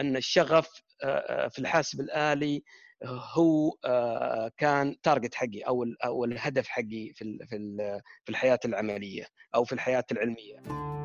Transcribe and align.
أن 0.00 0.16
الشغف 0.16 0.68
في 1.50 1.58
الحاسب 1.58 2.00
الآلي 2.00 2.62
هو 3.04 3.70
كان 4.56 4.96
target 5.02 5.34
حقي 5.34 5.60
أو 5.60 5.84
أو 6.04 6.24
الهدف 6.24 6.68
حقي 6.68 7.12
في 7.14 7.38
في 7.46 7.56
في 8.24 8.30
الحياة 8.30 8.60
العملية 8.64 9.26
أو 9.54 9.64
في 9.64 9.72
الحياة 9.72 10.04
العلمية. 10.12 10.95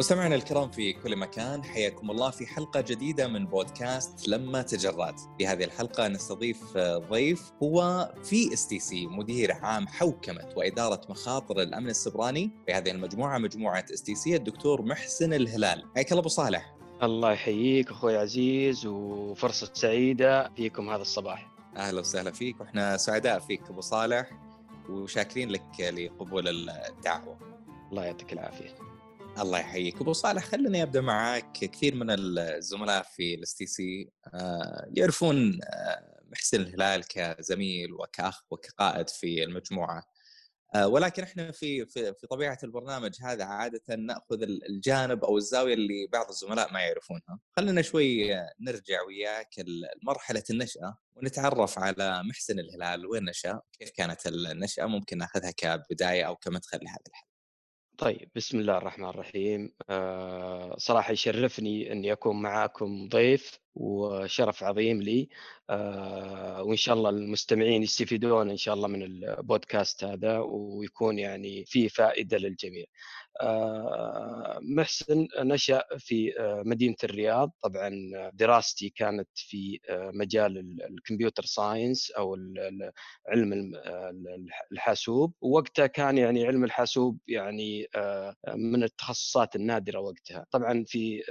مستمعينا 0.00 0.34
الكرام 0.34 0.70
في 0.70 0.92
كل 0.92 1.16
مكان 1.16 1.64
حياكم 1.64 2.10
الله 2.10 2.30
في 2.30 2.46
حلقة 2.46 2.80
جديدة 2.80 3.28
من 3.28 3.46
بودكاست 3.46 4.28
لما 4.28 4.62
تجرد 4.62 5.14
في 5.38 5.46
هذه 5.46 5.64
الحلقة 5.64 6.08
نستضيف 6.08 6.76
ضيف 7.10 7.52
هو 7.62 8.12
في 8.24 8.52
إس 8.52 8.66
تي 8.66 8.78
سي 8.78 9.06
مدير 9.06 9.52
عام 9.52 9.88
حوكمة 9.88 10.48
وإدارة 10.56 11.00
مخاطر 11.08 11.62
الأمن 11.62 11.90
السيبراني 11.90 12.50
في 12.66 12.72
هذه 12.72 12.90
المجموعة 12.90 13.38
مجموعة 13.38 13.84
إس 13.94 14.02
تي 14.02 14.14
سي 14.14 14.36
الدكتور 14.36 14.82
محسن 14.82 15.32
الهلال. 15.32 15.84
حياك 15.94 16.12
الله 16.12 16.20
أبو 16.20 16.28
صالح. 16.28 16.74
الله 17.02 17.32
يحييك 17.32 17.90
أخوي 17.90 18.16
عزيز 18.16 18.86
وفرصة 18.86 19.70
سعيدة 19.74 20.50
فيكم 20.56 20.90
هذا 20.90 21.02
الصباح. 21.02 21.50
أهلا 21.76 22.00
وسهلا 22.00 22.30
فيك 22.30 22.60
وإحنا 22.60 22.96
سعداء 22.96 23.38
فيك 23.38 23.62
أبو 23.70 23.80
صالح 23.80 24.30
وشاكرين 24.88 25.50
لك 25.50 25.80
لقبول 25.80 26.48
الدعوة. 26.48 27.38
الله 27.90 28.04
يعطيك 28.04 28.32
العافية. 28.32 28.89
الله 29.38 29.58
يحييك 29.58 30.00
أبو 30.00 30.12
صالح 30.12 30.44
خليني 30.44 30.82
أبدأ 30.82 31.00
معك 31.00 31.52
كثير 31.52 31.94
من 31.94 32.06
الزملاء 32.10 33.02
في 33.02 33.34
الاس 33.34 33.54
تي 33.54 33.66
سي 33.66 34.10
يعرفون 34.96 35.60
آه، 35.64 36.20
محسن 36.30 36.60
الهلال 36.60 37.04
كزميل 37.08 37.92
وكأخ 37.92 38.42
وكقائد 38.50 39.08
في 39.08 39.44
المجموعة 39.44 40.02
آه، 40.74 40.88
ولكن 40.88 41.22
إحنا 41.22 41.52
في 41.52 41.86
في 41.86 42.26
طبيعة 42.30 42.58
البرنامج 42.64 43.16
هذا 43.22 43.44
عادة 43.44 43.96
نأخذ 43.96 44.42
الجانب 44.42 45.24
أو 45.24 45.36
الزاوية 45.36 45.74
اللي 45.74 46.06
بعض 46.12 46.28
الزملاء 46.28 46.72
ما 46.72 46.80
يعرفونها. 46.80 47.40
خلينا 47.56 47.82
شوي 47.82 48.30
نرجع 48.60 49.02
وياك 49.06 49.54
لمرحله 49.58 50.42
النشأة 50.50 50.98
ونتعرف 51.16 51.78
على 51.78 52.22
محسن 52.22 52.58
الهلال 52.58 53.06
وين 53.06 53.24
نشأ؟ 53.24 53.60
كيف 53.78 53.90
كانت 53.90 54.26
النشأة؟ 54.26 54.86
ممكن 54.86 55.18
نأخذها 55.18 55.50
كبداية 55.50 56.24
أو 56.24 56.36
كمدخل 56.36 56.78
لهذا 56.82 57.00
الحديث. 57.08 57.29
طيب 58.00 58.30
بسم 58.36 58.58
الله 58.58 58.78
الرحمن 58.78 59.08
الرحيم. 59.08 59.72
آه 59.90 60.74
صراحة 60.78 61.12
يشرفني 61.12 61.92
أني 61.92 62.12
أكون 62.12 62.42
معاكم 62.42 63.08
ضيف 63.08 63.58
وشرف 63.74 64.62
عظيم 64.64 65.02
لي. 65.02 65.28
آه 65.70 66.62
وإن 66.62 66.76
شاء 66.76 66.94
الله 66.94 67.10
المستمعين 67.10 67.82
يستفيدون 67.82 68.50
إن 68.50 68.56
شاء 68.56 68.74
الله 68.74 68.88
من 68.88 69.02
البودكاست 69.02 70.04
هذا 70.04 70.38
ويكون 70.38 71.18
يعني 71.18 71.64
فيه 71.64 71.88
فائدة 71.88 72.38
للجميع. 72.38 72.84
محسن 74.62 75.28
نشأ 75.38 75.82
في 75.98 76.40
آه، 76.40 76.62
مدينة 76.66 76.96
الرياض. 77.04 77.52
طبعا 77.62 77.90
دراستي 78.32 78.90
كانت 78.90 79.28
في 79.34 79.80
آه، 79.88 80.10
مجال 80.14 80.58
ال 80.90 80.96
computer 80.96 81.44
science 81.44 82.10
أو 82.10 82.36
علم 83.28 83.72
الحاسوب. 84.72 85.34
ووقتها 85.40 85.86
كان 85.86 86.18
يعني 86.18 86.46
علم 86.46 86.64
الحاسوب 86.64 87.18
يعني 87.28 87.86
من 88.54 88.82
التخصصات 88.82 89.56
النادرة 89.56 89.98
وقتها. 90.00 90.46
طبعا 90.50 90.84
في 90.86 91.22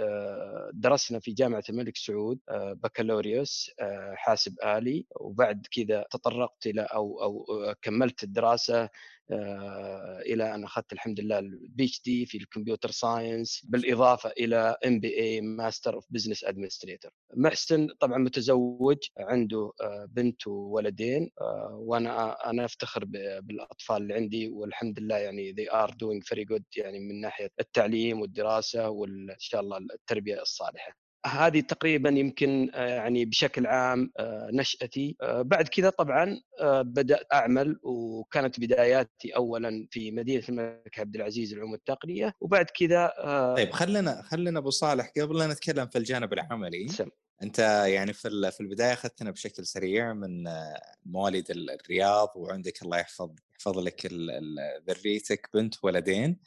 درسنا 0.73 1.19
في 1.19 1.31
جامعة 1.31 1.63
الملك 1.69 1.97
سعود 1.97 2.39
بكالوريوس 2.51 3.71
حاسب 4.15 4.55
آلي. 4.63 5.05
وبعد 5.19 5.67
كذا 5.71 6.05
تطرقت 6.11 6.67
إلى 6.67 6.81
أو 6.81 7.23
أو 7.23 7.45
كملت 7.81 8.23
الدراسة 8.23 8.79
آه، 8.83 8.89
إلى 9.31 10.55
أن 10.55 10.63
أخذت 10.63 10.93
الحمد 10.93 11.19
لله 11.19 11.39
ال 11.39 11.83
PhD 11.85 12.25
في 12.25 12.37
ال 12.37 12.43
computer 12.43 12.91
science 12.91 13.61
بالإضافة 13.69 14.29
إلى 14.29 14.75
MBA 14.85 15.17
master 15.19 15.93
of 15.93 16.05
business 16.09 16.43
administrator 16.43 17.11
محسن 17.35 17.87
طبعا 17.99 18.17
متزوج 18.17 18.97
عنده 19.17 19.71
آه، 19.81 20.05
بنت 20.09 20.47
وولدين 20.47 21.29
آه، 21.41 21.75
وأنا 21.81 22.49
أنا 22.49 22.65
أفتخر 22.65 23.05
بالأطفال 23.41 23.97
اللي 24.01 24.13
عندي 24.13 24.49
والحمد 24.49 24.99
لله 24.99 25.17
يعني 25.17 25.53
they 25.55 25.71
are 25.73 25.91
doing 25.91 26.21
very 26.33 26.45
good 26.53 26.63
يعني 26.77 26.99
من 26.99 27.21
ناحية 27.21 27.49
التعليم 27.59 28.21
والدراسة 28.21 28.89
وان 28.89 29.35
شاء 29.39 29.61
الله 29.61 29.77
التربية 29.77 30.41
الصالحة. 30.41 31.08
هذه 31.25 31.59
تقريبا 31.59 32.09
يمكن 32.09 32.71
آه، 32.73 32.87
يعني 32.87 33.25
بشكل 33.25 33.67
عام 33.67 34.11
آه، 34.17 34.49
نشأتي. 34.53 35.15
آه، 35.21 35.41
بعد 35.41 35.67
كذا 35.67 35.89
طبعا 35.89 36.41
بدأت 36.81 37.27
أعمل 37.33 37.79
وكانت 37.83 38.59
بداياتي 38.59 39.35
أولا 39.35 39.87
في 39.91 40.11
مدينة 40.11 40.43
الملك 40.49 40.99
عبد 40.99 41.15
العزيز 41.15 41.53
العلوم 41.53 41.73
التقنية 41.73 42.33
وبعد 42.41 42.65
كذا 42.65 43.13
طيب 43.57 43.71
خلينا 43.71 44.21
خلينا 44.21 44.59
أبو 44.59 44.69
صالح 44.69 45.11
قبل 45.17 45.37
لا 45.37 45.47
نتكلم 45.47 45.87
في 45.87 45.97
الجانب 45.97 46.33
العملي 46.33 46.87
سم. 46.87 47.09
أنت 47.43 47.59
يعني 47.87 48.13
في 48.13 48.51
في 48.51 48.61
البداية 48.61 48.93
أخذتنا 48.93 49.31
بشكل 49.31 49.65
سريع 49.65 50.13
من 50.13 50.43
مواليد 51.05 51.45
الرياض 51.51 52.33
وعندك 52.35 52.81
الله 52.81 52.97
يحفظ 52.97 53.31
يحفظ 53.51 53.79
لك 53.79 54.13
ذريتك 54.89 55.49
بنت 55.53 55.75
ولدين. 55.83 56.39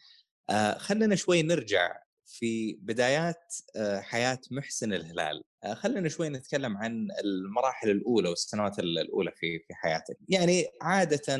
خلينا 0.76 1.14
شوي 1.16 1.42
نرجع 1.42 1.96
في 2.32 2.72
بدايات 2.72 3.54
آه، 3.76 4.00
حياة 4.00 4.38
محسن 4.50 4.92
الهلال. 4.92 5.42
آه، 5.64 5.74
خلينا 5.74 6.08
شوي 6.08 6.28
نتكلم 6.28 6.76
عن 6.76 7.08
المراحل 7.24 7.90
الأولى 7.90 8.28
والسنوات 8.28 8.78
الأولى 8.78 9.32
في 9.36 9.58
في 9.58 9.74
حياته 9.74 10.14
يعني 10.28 10.66
عادة 10.82 11.36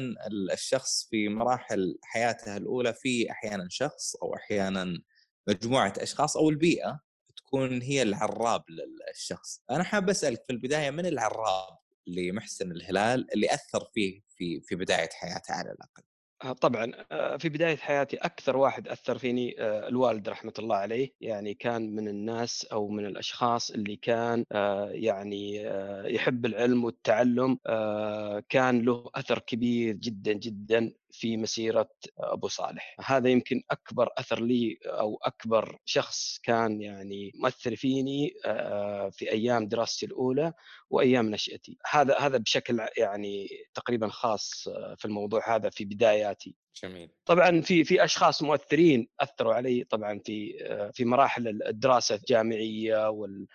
الشخص 0.52 1.08
في 1.10 1.28
مراحل 1.28 1.98
حياته 2.02 2.56
الأولى 2.56 2.94
في 2.94 3.31
أحيانا 3.31 3.66
شخص 3.70 4.16
أو 4.16 4.34
أحيانا 4.36 5.02
مجموعة 5.48 5.92
أشخاص 5.98 6.36
أو 6.36 6.50
البيئة 6.50 7.00
تكون 7.36 7.82
هي 7.82 8.02
العراب 8.02 8.64
للشخص. 8.70 9.62
أنا 9.70 9.84
حاب 9.84 10.10
أسألك 10.10 10.44
في 10.44 10.52
البداية 10.52 10.91
من 10.91 11.06
العراب 11.06 11.78
لمحسن 12.06 12.72
الهلال 12.72 13.34
اللي 13.34 13.54
أثر 13.54 13.84
فيه 13.94 14.22
في 14.36 14.60
في 14.60 14.75
بداية 14.76 15.08
حياته 15.12 15.54
على 15.54 15.70
الأقل؟ 15.70 16.02
آه، 16.02 16.11
طبعا 16.60 16.92
آه، 17.12 17.36
في 17.36 17.48
بداية 17.48 17.76
حياتي 17.76 18.16
أكثر 18.16 18.56
واحد 18.56 18.88
أثر 18.88 19.19
فيني 19.19 19.54
آه، 19.58 19.88
الوالد 19.88 20.28
رحمة 20.28 20.53
الله 20.58 20.76
عليه 20.76 21.12
يعني 21.20 21.54
كان 21.54 21.94
من 21.94 22.08
الناس 22.08 22.64
أو 22.72 22.88
من 22.88 23.06
الأشخاص 23.06 23.70
اللي 23.70 23.97
كان 23.97 24.44
يعني 24.91 25.54
يحب 26.14 26.47
العلم 26.47 26.84
والتعلم 26.84 27.58
كان 28.48 28.82
له 28.82 29.10
أثر 29.14 29.38
كبير 29.38 29.94
جدا 29.94 30.32
جدا 30.32 30.92
في 31.12 31.36
مسيرة 31.36 31.88
أبو 32.18 32.48
صالح. 32.48 32.96
هذا 33.00 33.28
يمكن 33.28 33.62
أكبر 33.70 34.08
أثر 34.18 34.40
لي 34.40 34.78
أو 34.86 35.18
أكبر 35.22 35.78
شخص 35.84 36.38
كان 36.42 36.80
يعني 36.80 37.32
مؤثر 37.34 37.76
فيني 37.76 38.34
في 39.12 39.30
أيام 39.30 39.68
دراستي 39.68 40.06
الأولى 40.06 40.52
وأيام 40.90 41.30
نشأتي. 41.30 41.78
هذا 41.90 42.18
هذا 42.18 42.38
بشكل 42.38 42.80
يعني 42.96 43.48
تقريبا 43.74 44.08
خاص 44.08 44.68
في 44.98 45.04
الموضوع 45.04 45.56
هذا 45.56 45.70
في 45.70 45.84
بداياتي. 45.84 46.56
جميل. 46.82 47.10
طبعا 47.26 47.60
في 47.60 47.84
في 47.84 48.04
أشخاص 48.04 48.42
مؤثرين 48.42 49.08
أثروا 49.20 49.54
علي 49.54 49.84
طبعا 49.84 50.20
في 50.24 50.52
في 50.94 51.04
مراحل 51.04 51.62
الدراسة 51.68 52.14
الجامعية 52.14 53.10
وال 53.10 53.46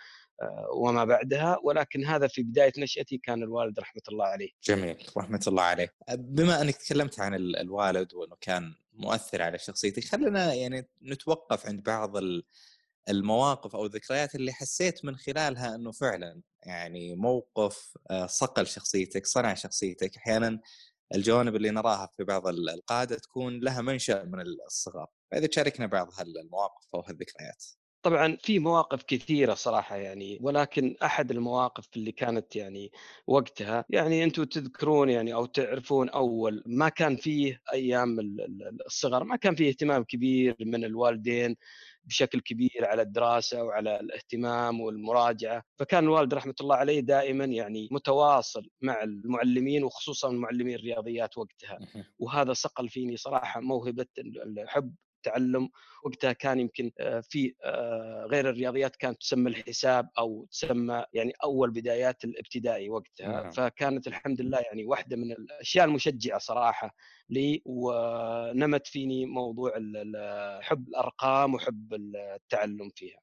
وما 0.73 1.05
بعدها 1.05 1.57
ولكن 1.63 2.05
هذا 2.05 2.27
في 2.27 2.43
بداية 2.43 2.73
نشأتي 2.77 3.17
كان 3.17 3.43
الوالد 3.43 3.79
رحمة 3.79 4.01
الله 4.09 4.25
عليه. 4.25 4.49
جميل 4.63 4.97
رحمة 5.17 5.41
الله 5.47 5.63
عليه. 5.63 5.93
بما 6.13 6.61
أنك 6.61 6.75
تكلمت 6.75 7.19
عن 7.19 7.33
الوالد 7.35 8.13
وأنه 8.13 8.35
كان 8.41 8.73
مؤثر 8.93 9.41
على 9.41 9.57
شخصيتك 9.57 10.03
خلينا 10.03 10.53
يعني 10.53 10.87
نتوقف 11.03 11.65
عند 11.65 11.83
بعض 11.83 12.17
المواقف 13.09 13.75
أو 13.75 13.85
الذكريات 13.85 14.35
اللي 14.35 14.53
حسيت 14.53 15.05
من 15.05 15.17
خلالها 15.17 15.75
أنه 15.75 15.91
فعلا 15.91 16.41
يعني 16.63 17.15
موقف 17.15 17.97
آه، 18.11 18.25
صقل 18.25 18.67
شخصيتك 18.67 19.25
صنع 19.25 19.53
شخصيتك 19.53 20.17
أحيانا 20.17 20.59
الجوانب 21.15 21.55
اللي 21.55 21.69
نراها 21.71 22.09
في 22.17 22.23
بعض 22.23 22.47
القادة 22.47 23.15
تكون 23.15 23.59
لها 23.59 23.81
منشأ 23.81 24.23
من 24.23 24.41
الصغر 24.41 25.07
فاذا 25.31 25.47
تشاركنا 25.47 25.85
بعض 25.85 26.09
هالمواقف 26.19 26.87
أو 26.95 26.99
هالذكريات 26.99 27.65
طبعا 28.07 28.37
في 28.41 28.59
مواقف 28.59 29.03
كثيرة 29.03 29.53
صراحة 29.53 29.95
يعني 29.95 30.39
ولكن 30.41 30.95
أحد 31.03 31.31
المواقف 31.31 31.87
اللي 31.97 32.11
كانت 32.11 32.55
يعني 32.55 32.91
وقتها 33.27 33.85
يعني 33.89 34.23
أنتم 34.23 34.43
تذكرون 34.43 35.09
يعني 35.09 35.33
أو 35.33 35.45
تعرفون 35.45 36.09
أول 36.09 36.63
ما 36.65 36.89
كان 36.89 37.15
فيه 37.15 37.61
أيام 37.73 38.17
الصغر 38.85 39.23
ما 39.23 39.35
كان 39.35 39.55
فيه 39.55 39.69
اهتمام 39.69 40.03
كبير 40.03 40.55
من 40.59 40.85
الوالدين 40.85 41.55
بشكل 42.03 42.39
كبير 42.39 42.85
على 42.85 43.01
الدراسة 43.01 43.63
وعلى 43.63 43.99
الاهتمام 43.99 44.81
والمراجعة، 44.81 45.63
فكان 45.79 46.03
الوالد 46.03 46.33
رحمة 46.33 46.55
الله 46.61 46.75
عليه 46.75 46.99
دائما 46.99 47.45
يعني 47.45 47.87
متواصل 47.91 48.69
مع 48.81 49.03
المعلمين 49.03 49.83
وخصوصا 49.83 50.29
معلمين 50.29 50.75
الرياضيات 50.75 51.37
وقتها، 51.37 51.79
وهذا 52.19 52.53
صقل 52.53 52.89
فيني 52.89 53.17
صراحة 53.17 53.61
موهبة 53.61 54.05
الحب 54.17 54.95
التعلم 55.27 55.69
وقتها 56.03 56.33
كان 56.33 56.59
يمكن 56.59 56.91
في 57.21 57.53
غير 58.31 58.49
الرياضيات 58.49 58.95
كانت 58.95 59.21
تسمى 59.21 59.49
الحساب 59.49 60.09
أو 60.17 60.47
تسمى 60.51 61.05
يعني 61.13 61.33
أول 61.43 61.71
بدايات 61.71 62.23
الابتدائي 62.23 62.89
وقتها 62.89 63.27
نعم. 63.27 63.51
فكانت 63.51 64.07
الحمد 64.07 64.41
لله 64.41 64.59
يعني 64.59 64.85
واحدة 64.85 65.17
من 65.17 65.31
الأشياء 65.31 65.85
المشجعة 65.85 66.39
صراحة 66.39 66.95
لي 67.29 67.61
ونمت 67.65 68.87
فيني 68.87 69.25
موضوع 69.25 69.73
حب 70.61 70.87
الأرقام 70.87 71.53
وحب 71.53 71.93
التعلم 71.93 72.89
فيها. 72.95 73.19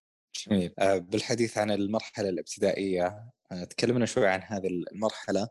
جميل 0.46 0.70
بالحديث 1.00 1.58
عن 1.58 1.70
المرحلة 1.70 2.28
الابتدائية 2.28 3.30
تكلمنا 3.70 4.06
شوي 4.06 4.28
عن 4.28 4.40
هذه 4.42 4.66
المرحلة 4.92 5.48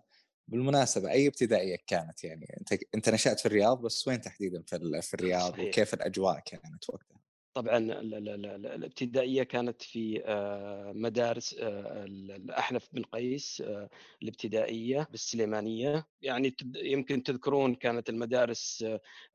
بالمناسبة 0.48 1.12
أي 1.12 1.28
ابتدائية 1.28 1.78
كانت 1.88 2.24
يعني 2.24 2.58
أنت 2.60 2.84
أنت 2.96 3.10
نشأت 3.10 3.40
في 3.40 3.46
الرياض 3.46 3.82
بس 3.82 4.08
وين 4.08 4.22
تحديدا 4.22 4.64
في 4.68 5.02
في 5.02 5.14
الرياض 5.14 5.52
صحيح. 5.52 5.68
وكيف 5.68 5.94
الأجواء 5.94 6.40
كانت 6.46 6.90
وقتها؟ 6.90 7.23
طبعا 7.54 7.78
الابتدائية 7.78 9.44
كانت 9.44 9.82
في 9.82 10.22
آه، 10.26 10.92
مدارس 10.96 11.56
آه، 11.60 12.06
الاحنف 12.06 12.90
بن 12.94 13.04
قيس 13.04 13.62
آه، 13.66 13.90
الابتدائية 14.24 15.08
بالسليمانية. 15.12 16.08
يعني 16.22 16.56
يمكن 16.76 17.24
تذكرون 17.24 17.76
كانت 17.76 18.10
المدارس 18.10 18.86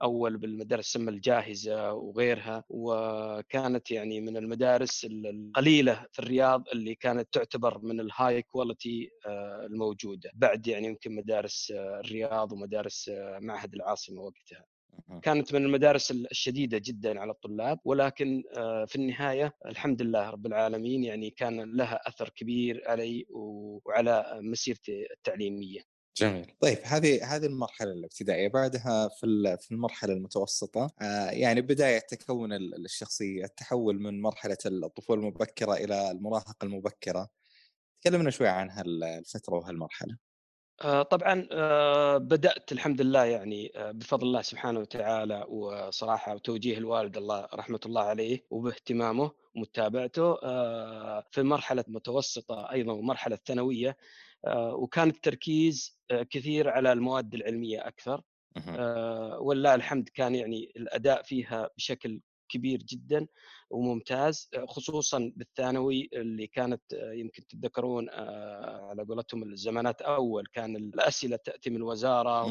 أول 0.02 0.36
بالمدارس 0.36 0.92
تسمى 0.92 1.10
الجاهزة 1.10 1.92
وغيرها. 1.92 2.64
وكانت 2.68 3.90
يعني 3.90 4.20
من 4.20 4.36
المدارس 4.36 5.04
القليلة 5.04 6.06
في 6.12 6.18
الرياض 6.18 6.68
اللي 6.68 6.94
كانت 6.94 7.28
تعتبر 7.32 7.78
من 7.78 8.00
ال 8.00 8.42
high 8.42 8.67
quality 8.67 9.10
الموجودة. 9.66 10.30
بعد 10.34 10.66
يعني 10.66 10.86
يمكن 10.86 11.14
مدارس 11.14 11.72
الرياض 11.76 12.52
ومدارس 12.52 13.10
معهد 13.40 13.74
العاصمة 13.74 14.22
وقتها. 14.22 14.77
كانت 15.22 15.54
من 15.54 15.64
المدارس 15.64 16.10
الشديدة 16.10 16.78
جدا 16.84 17.20
على 17.20 17.30
الطلاب 17.30 17.78
ولكن 17.84 18.42
آه، 18.56 18.84
في 18.84 18.96
النهاية 18.96 19.54
الحمد 19.66 20.02
لله 20.02 20.30
رب 20.30 20.46
العالمين 20.46 21.04
يعني 21.04 21.30
كان 21.30 21.76
لها 21.76 22.08
أثر 22.08 22.28
كبير 22.28 22.82
علي 22.86 23.26
وعلى 23.30 24.38
مسيرتي 24.42 25.06
التعليمية. 25.12 25.80
جميل. 26.16 26.52
طيب 26.60 26.78
هذه 26.84 27.36
هذه 27.36 27.46
المرحلة 27.46 27.92
الابتدائية 27.92 28.48
بعدها 28.48 29.08
في 29.20 29.56
في 29.60 29.72
المرحلة 29.72 30.12
المتوسطة 30.12 30.90
آه، 31.02 31.30
يعني 31.30 31.60
بداية 31.60 31.98
تكون 31.98 32.52
الشخصية 32.52 33.44
التحول 33.44 34.00
من 34.02 34.22
مرحلة 34.22 34.58
الطفولة 34.66 35.20
المبكرة 35.20 35.74
إلى 35.74 36.10
المراهقة 36.10 36.56
المبكرة. 36.62 37.28
تكلمنا 38.02 38.30
شوي 38.30 38.48
عن 38.48 38.70
هالفتره 38.70 39.54
وهالمرحلة. 39.54 40.27
طبعا 40.82 41.48
آه، 41.52 42.18
بدأت 42.18 42.72
الحمد 42.72 43.00
لله 43.00 43.24
يعني 43.24 43.72
آه، 43.76 43.90
بفضل 43.90 44.26
الله 44.26 44.42
سبحانه 44.42 44.80
وتعالى 44.80 45.44
وصراحة 45.48 46.34
وتوجيه 46.34 46.78
الوالد 46.78 47.16
الله 47.16 47.48
رحمة 47.54 47.80
الله 47.86 48.02
عليه 48.02 48.44
وباهتمامه 48.50 49.30
ومتابعته 49.54 50.34
في 51.30 51.42
مرحلة 51.42 51.84
متوسطة 51.88 52.72
أيضا 52.72 52.92
ومرحلة 52.92 53.38
ثانويه 53.46 53.96
وكان 54.54 55.08
التركيز 55.08 55.98
كثير 56.30 56.68
على 56.68 56.92
المواد 56.92 57.34
العلمية 57.34 57.88
أكثر 57.88 58.22
ولله 59.40 59.74
الحمد 59.74 60.08
كان 60.08 60.34
يعني 60.34 60.72
الأداء 60.76 61.22
فيها 61.22 61.70
بشكل 61.76 62.20
كبير 62.48 62.78
جدا 62.82 63.26
وممتاز 63.70 64.50
خصوصا 64.68 65.32
بالثانوي 65.36 66.08
اللي 66.12 66.46
كانت 66.46 66.82
يمكن 66.92 67.46
تتذكرون 67.46 68.10
آه، 68.10 68.88
على 68.90 69.02
قولتهم 69.02 69.42
الزمانات 69.42 70.02
أول 70.02 70.46
كان 70.52 70.76
الأسئلة 70.76 71.36
تأتي 71.36 71.70
من 71.70 71.76
الوزاره 71.76 72.44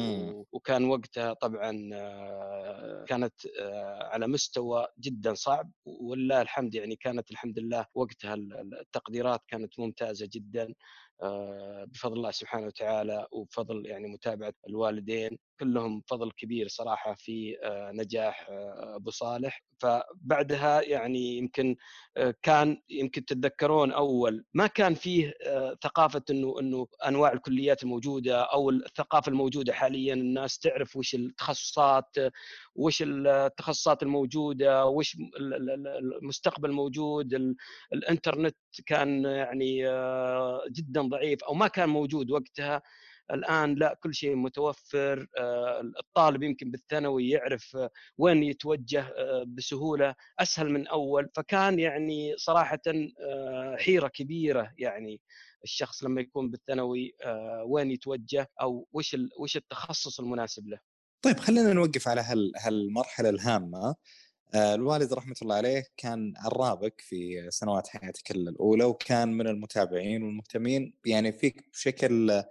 وكان 0.52 0.84
وقتها 0.84 1.32
طبعا 1.32 1.90
آه، 1.92 3.04
كانت 3.08 3.34
آه، 3.60 4.02
على 4.02 4.26
مستوى 4.26 4.86
جدا 5.00 5.34
صعب 5.34 5.70
ولله 5.84 6.42
الحمد 6.42 6.74
يعني 6.74 6.96
كانت 6.96 7.30
الحمد 7.30 7.58
لله 7.58 7.86
وقتها 7.94 8.34
التقديرات 8.34 9.40
كانت 9.48 9.80
ممتازة 9.80 10.28
جدا 10.32 10.74
بفضل 11.86 12.16
الله 12.16 12.30
سبحانه 12.30 12.66
وتعالى 12.66 13.26
وبفضل 13.32 13.86
يعني 13.86 14.08
متابعة 14.08 14.54
الوالدين 14.68 15.38
كلهم 15.60 16.02
فضل 16.06 16.30
كبير 16.32 16.68
صراحة 16.68 17.14
في 17.14 17.56
نجاح 17.92 18.46
أبو 18.96 19.10
صالح. 19.10 19.62
فبعدها 19.80 20.82
يعني 20.82 21.36
يمكن 21.36 21.76
آه، 22.16 22.34
كان 22.42 22.82
يمكن 22.90 23.24
تتذكرون 23.24 23.92
أول 23.92 24.44
ما 24.54 24.66
كان 24.66 24.94
فيه 24.94 25.34
آه، 25.46 25.76
ثقافة 25.82 26.22
إنه 26.30 26.60
إنه 26.60 26.86
أنواع 27.06 27.32
الكليات 27.32 27.82
الموجودة 27.82 28.42
أو 28.42 28.70
الثقافة 28.70 29.30
الموجودة 29.30 29.72
حاليا 29.72 30.14
الناس 30.14 30.58
تعرف 30.58 30.96
وش 30.96 31.14
التخصصات 31.14 32.16
وش 32.74 33.02
التخصصات 33.06 34.02
الموجودة 34.02 34.86
وش 34.86 35.16
المستقبل 36.22 36.68
الموجود 36.70 37.54
الإنترنت 37.92 38.56
كان 38.86 39.24
يعني 39.24 39.88
آه، 39.88 40.62
جدا 40.72 41.02
ضعيف 41.02 41.44
أو 41.44 41.54
ما 41.54 41.68
كان 41.68 41.88
موجود 41.88 42.30
وقتها. 42.30 42.82
الآن 43.30 43.74
لا 43.74 43.98
كل 44.02 44.14
شيء 44.14 44.36
متوفر 44.36 45.26
آه، 45.38 45.80
الطالب 45.80 46.42
يمكن 46.42 46.70
بالثانوي 46.70 47.30
يعرف 47.30 47.76
آه، 47.76 47.90
وين 48.18 48.42
يتوجه 48.42 49.00
آه، 49.00 49.44
بسهولة 49.48 50.14
أسهل 50.38 50.70
من 50.70 50.86
أول 50.86 51.28
فكان 51.34 51.78
يعني 51.78 52.34
صراحة 52.36 52.80
حيرة 53.78 54.08
كبيرة 54.08 54.72
يعني 54.78 55.20
الشخص 55.64 56.04
لما 56.04 56.20
يكون 56.20 56.50
بالثانوي 56.50 57.14
وين 57.66 57.90
يتوجه 57.90 58.50
أو 58.60 58.88
وش 58.92 59.16
وش 59.38 59.56
التخصص 59.56 60.20
المناسب 60.20 60.68
له. 60.68 60.78
طيب 61.22 61.38
خلينا 61.38 61.72
نوقف 61.72 62.08
على 62.08 62.20
هالمرحلة 62.56 63.28
الهامة 63.28 63.94
الوالد 64.54 65.12
رحمة 65.12 65.34
الله 65.42 65.54
عليه 65.54 65.84
كان 65.96 66.32
عرابك 66.36 67.00
في 67.00 67.50
سنوات 67.50 67.88
حياتك 67.88 68.30
الأولى 68.30 68.84
وكان 68.84 69.28
من 69.28 69.46
المتابعين 69.46 70.22
والمهتمين 70.22 70.94
يعني 71.06 71.32
فيك 71.32 71.68
بشكل 71.72 72.42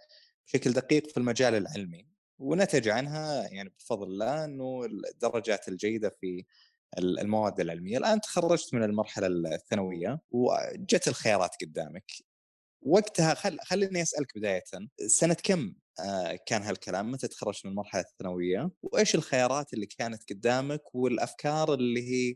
بشكل 0.48 0.72
دقيق 0.72 1.08
في 1.08 1.18
المجال 1.18 1.56
العلمي 1.56 2.08
ونتج 2.40 2.90
عنها 2.90 3.48
يعني 3.48 3.70
بفضل 3.70 4.08
الله 4.08 4.46
إنه 4.46 4.86
الدرجات 4.86 5.68
الجيدة 5.68 6.10
في 6.10 6.46
المواد 6.98 7.60
العلمية. 7.60 7.98
الآن 7.98 8.22
تخرجت 8.22 8.74
من 8.74 8.84
المرحلة 8.84 9.28
الثانوية 9.28 10.20
وجت 10.32 11.08
الخيارات 11.08 11.56
قدامك. 11.62 12.12
وقتها 12.82 13.34
خل... 13.34 13.58
خليني 13.62 14.02
أسألك 14.02 14.38
بداية 14.38 14.64
سنة 15.08 15.34
كم 15.44 15.74
آه، 16.00 16.40
كان 16.46 16.62
هالكلام؟ 16.62 17.12
متى 17.12 17.28
تخرجت 17.28 17.66
من 17.66 17.72
المرحلة 17.72 18.02
الثانوية؟ 18.02 18.72
وإيش 18.82 19.16
الخيارات 19.16 19.74
اللي 19.74 19.86
كانت 19.86 20.30
قدامك 20.30 20.96
والأفكار 20.96 21.74
اللي 21.74 22.10
هي 22.10 22.36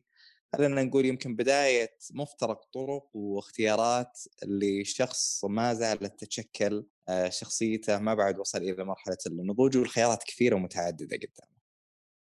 خلينا 0.56 0.84
نقول 0.84 1.06
يمكن 1.06 1.36
بداية 1.36 1.98
مفترق 2.14 2.66
طرق 2.74 3.10
واختيارات 3.14 4.20
لشخص 4.46 5.46
ما 5.46 5.74
زالت 5.74 6.20
تتشكل 6.20 6.86
آه، 7.10 7.30
شخصيته 7.30 8.00
ما 8.00 8.14
بعد 8.14 8.40
وصل 8.40 8.58
إلى 8.58 8.84
مرحلة 8.84 9.18
النضوج 9.28 9.78
والخيارات 9.78 10.24
كثيرة 10.24 10.56
ومتعددة 10.56 11.18
قدامه. 11.18 11.62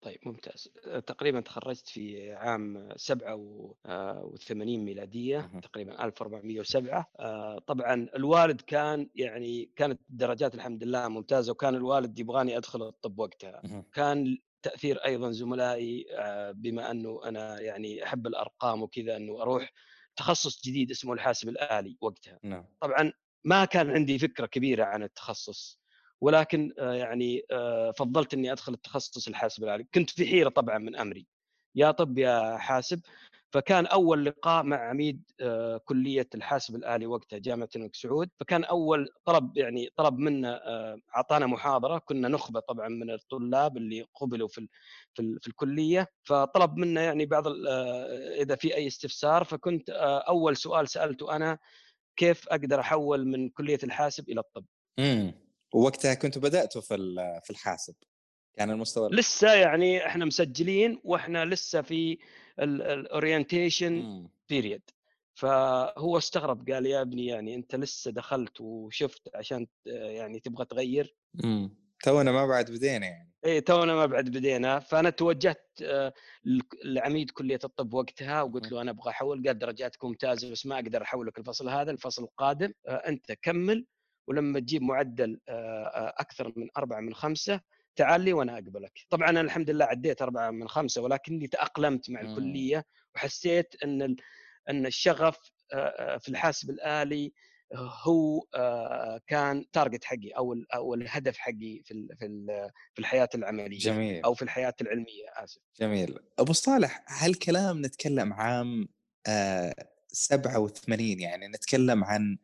طيب 0.03 0.19
ممتاز. 0.27 0.69
تقريبا 1.06 1.41
تخرجت 1.41 1.88
في 1.88 2.32
عام 2.32 2.88
87 2.97 4.85
ميلادية 4.85 5.50
تقريبا 5.62 6.05
1407 6.05 7.10
آه، 7.20 7.58
طبعا 7.67 8.08
الوالد 8.17 8.60
كان 8.60 9.10
يعني 9.15 9.70
كانت 9.77 10.01
الدرجات 10.10 10.55
الحمد 10.55 10.84
لله 10.84 11.08
ممتازة 11.08 11.53
وكان 11.53 11.75
الوالد 11.75 12.19
يبغاني 12.19 12.56
أدخل 12.56 12.82
الطب 12.82 13.19
وقتها. 13.19 13.84
كان 13.94 14.39
تأثير 14.62 15.05
أيضا 15.05 15.31
زملائي 15.31 16.06
آه، 16.12 16.50
بما 16.50 16.90
أنه 16.90 17.20
أنا 17.24 17.60
يعني 17.60 18.05
أحب 18.05 18.26
الأرقام 18.26 18.82
وكذا 18.82 19.17
أنه 19.17 19.43
أروح 19.43 19.72
تخصص 20.17 20.62
جديد 20.64 20.90
اسمه 20.90 21.12
الحاسب 21.12 21.48
الآلي 21.48 21.96
وقتها. 22.00 22.38
نعم. 22.43 22.64
طبعا 22.81 23.12
ما 23.44 23.64
كان 23.64 23.90
عندي 23.90 24.19
فكرة 24.19 24.46
كبيرة 24.46 24.84
عن 24.84 25.02
التخصص 25.02 25.81
ولكن 26.20 26.72
آه، 26.79 26.93
يعني 26.93 27.43
آه، 27.50 27.90
فضلت 27.90 28.34
إني 28.34 28.52
أدخل 28.52 28.72
التخصص 28.72 29.29
الحاسب 29.29 29.64
الآلي. 29.64 29.84
كنت 29.94 30.10
في 30.10 30.26
حيرة 30.26 30.48
طبعا 30.48 30.79
من 30.79 30.96
أمري. 30.96 31.26
يا 31.74 31.90
طب 31.90 32.19
يا 32.19 32.56
حاسب 32.56 33.00
فكان 33.53 33.87
أول 33.87 34.25
لقاء 34.25 34.63
مع 34.63 34.89
عميد 34.89 35.23
آه، 35.41 35.77
كلية 35.85 36.29
الحاسب 36.35 36.77
الآلي 36.77 37.07
وقتها 37.07 37.39
جامعة 37.39 37.69
الملك 37.77 37.95
سعود. 37.97 38.29
فكان 38.41 38.65
أول 38.65 39.09
طلب 39.25 39.57
يعني 39.57 39.89
طلب 39.97 40.19
منا 40.19 40.61
أعطانا 41.17 41.47
محاضرة. 41.47 41.99
كنا 41.99 42.29
نخبة 42.29 42.61
طبعا 42.61 42.89
من 42.89 43.11
الطلاب 43.11 43.77
اللي 43.77 44.07
قبلوا 44.15 44.49
في 44.49 44.69
في, 45.15 45.39
في 45.41 45.49
الكلية. 45.49 46.09
فطلب 46.23 46.77
منا 46.77 47.03
يعني 47.03 47.27
بعض 47.27 47.45
إذا 48.41 48.55
في 48.57 48.75
أي 48.75 48.87
استفسار. 48.87 49.45
فكنت 49.45 49.91
أول 50.29 50.57
سؤال 50.57 50.89
سألته 50.89 51.37
أنا 51.37 51.59
كيف 52.17 52.49
أقدر 52.49 52.81
أحول 52.81 53.27
من 53.27 53.49
كلية 53.49 53.79
الحاسب 53.85 54.29
إلى 54.29 54.41
الطب؟ 54.41 54.65
امم 54.99 55.35
ووقتها 55.75 56.15
كنت 56.15 56.39
بداتوا 56.39 56.81
في 56.81 56.97
في 57.45 57.51
الحاسب. 57.51 57.95
كان 58.57 58.71
المستوى 58.71 59.11
لسه 59.11 59.55
يعني 59.55 60.07
إحنا 60.07 60.25
مسجلين 60.25 61.01
وإحنا 61.05 61.45
لسه 61.45 61.83
في 61.83 62.19
الاورينتيشن 62.59 64.29
بيريد 64.49 64.83
فهو 65.35 66.19
استغرب 66.19 66.71
قال 66.71 66.87
يا 66.87 67.01
ابني 67.01 67.27
يعني 67.27 67.55
أنت 67.55 67.75
لسه 67.75 68.11
دخلت 68.11 68.61
وشفت 68.61 69.29
عشان 69.35 69.67
يعني 69.87 70.41
تبغى 70.41 70.65
تغير؟ 70.65 71.17
امم 71.45 71.81
تونا 72.03 72.33
ما 72.33 72.47
بعد 72.47 72.71
بدينا 72.71 73.07
يعني. 73.07 73.31
اي 73.45 73.61
تونا 73.61 73.95
ما 73.95 74.07
بعد 74.07 74.25
بدينا. 74.25 74.79
فأنا 74.79 75.11
توجهت 75.11 75.69
آه، 75.83 76.13
لعميد 76.85 77.31
كلية 77.31 77.59
الطب 77.65 77.95
وقتها 77.95 78.43
وقلت 78.43 78.73
له 78.73 78.81
أنا 78.81 78.91
أبغى 78.91 79.11
أحول 79.11 79.47
قال 79.47 79.59
درجاتك 79.59 80.05
ممتازة 80.05 80.51
بس 80.51 80.67
ما 80.67 80.75
أقدر 80.75 81.03
أحولك 81.03 81.39
الفصل 81.39 81.69
هذا 81.69 81.91
الفصل 81.91 82.23
القادم. 82.25 82.73
آه، 82.89 82.91
أنت 82.91 83.33
كمل 83.33 83.87
ولما 84.29 84.61
تجيب 84.61 84.83
معدل 84.83 85.41
آه، 85.49 86.15
أكثر 86.19 86.53
من 86.57 86.69
أربعة 86.77 87.01
من 87.01 87.15
خمسة 87.15 87.61
تعال 88.01 88.21
لي 88.21 88.33
وأنا 88.33 88.55
أقبلك. 88.55 89.07
طبعا 89.11 89.31
أنا 89.31 89.41
الحمد 89.41 89.71
لله 89.71 89.85
عديت 89.85 90.23
أربعة 90.23 90.51
من 90.51 90.69
خمسة 90.69 91.03
ولكني 91.03 91.47
تأقلمت 91.47 92.11
مع 92.11 92.21
الكلية 92.21 92.85
وحسيت 93.15 93.75
إن 93.85 94.17
إن 94.71 94.87
الشغف 94.87 95.39
في 96.19 96.29
الحاسب 96.29 96.71
الآلي 96.71 97.33
هو 98.07 98.47
آه، 98.55 99.21
كان 99.27 99.71
تارجت 99.73 100.05
حقي 100.05 100.31
أو 100.31 100.55
أو 100.75 100.95
الهدف 100.95 101.39
حقي 101.39 101.83
في 101.85 102.09
في 102.19 102.47
في 102.95 102.99
الحياة 102.99 103.29
العملية 103.35 103.79
جميل. 103.79 104.25
أو 104.25 104.35
في 104.35 104.43
الحياة 104.43 104.75
العلمية 104.81 105.27
آسف. 105.37 105.61
جميل. 105.81 106.19
أبو 106.39 106.53
صالح 106.53 107.05
هالكلام 107.09 107.87
نتكلم 107.87 108.33
عام 108.33 108.89
87 110.13 111.19
آه، 111.19 111.23
يعني 111.23 111.49
نتكلم 111.49 112.05
عن 112.05 112.39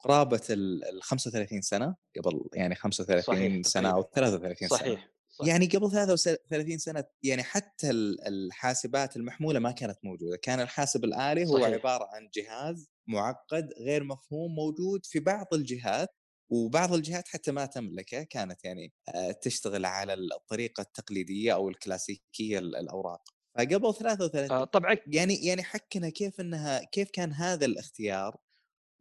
قرابة 0.00 0.40
ال 0.50 1.02
35 1.02 1.60
سنة 1.60 1.96
قبل 2.16 2.48
يعني 2.54 2.74
35 2.74 3.22
صحيح 3.22 3.62
سنة 3.62 3.90
أو 3.90 4.02
33 4.02 4.68
صحيح. 4.68 4.86
سنة 4.86 5.08
صحيح. 5.28 5.48
يعني 5.48 5.66
قبل 5.66 5.90
33 5.90 6.78
سنة 6.78 7.04
يعني 7.22 7.42
حتى 7.42 7.90
الحاسبات 8.28 9.16
المحمولة 9.16 9.60
ما 9.60 9.70
كانت 9.70 9.98
موجودة، 10.02 10.36
كان 10.36 10.60
الحاسب 10.60 11.04
الآلي 11.04 11.46
هو 11.46 11.60
صحيح. 11.60 11.74
عبارة 11.74 12.08
عن 12.12 12.28
جهاز 12.34 12.90
معقد 13.08 13.68
غير 13.80 14.04
مفهوم 14.04 14.54
موجود 14.54 15.06
في 15.06 15.20
بعض 15.20 15.46
الجهات 15.52 16.08
وبعض 16.50 16.92
الجهات 16.92 17.28
حتى 17.28 17.52
ما 17.52 17.66
تملكه 17.66 18.22
كانت 18.22 18.64
يعني 18.64 18.92
آه، 19.14 19.32
تشتغل 19.32 19.84
على 19.84 20.14
الطريقة 20.14 20.80
التقليدية 20.80 21.54
أو 21.54 21.68
الكلاسيكية 21.68 22.58
الأوراق 22.58 23.22
فقبل 23.58 23.94
33 23.94 24.50
آه 24.50 24.64
طبعا 24.64 24.96
يعني 25.06 25.46
يعني 25.46 25.62
حكنا 25.62 26.08
كيف 26.08 26.40
إنها 26.40 26.84
كيف 26.84 27.10
كان 27.10 27.32
هذا 27.32 27.66
الاختيار 27.66 28.36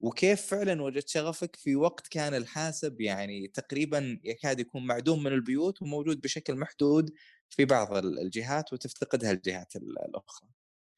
وكيف 0.02 0.42
فعلا 0.42 0.82
وجدت 0.84 1.10
شغفك 1.10 1.56
في 1.56 1.76
وقت 1.76 2.08
كان 2.08 2.34
الحاسب؟ 2.34 3.02
يعني 3.02 3.48
تقريبا 3.48 4.20
يكاد 4.24 4.60
يكون 4.60 4.86
معدوم 4.88 5.24
من 5.24 5.34
البيوت 5.34 5.82
وموجود 5.82 6.22
بشكل 6.22 6.56
محدود 6.56 7.12
في 7.50 7.66
بعض 7.66 7.94
الجهات 7.98 8.74
وتفتقدها 8.74 9.32
الجهات 9.32 9.76
الأخرى. 9.76 10.50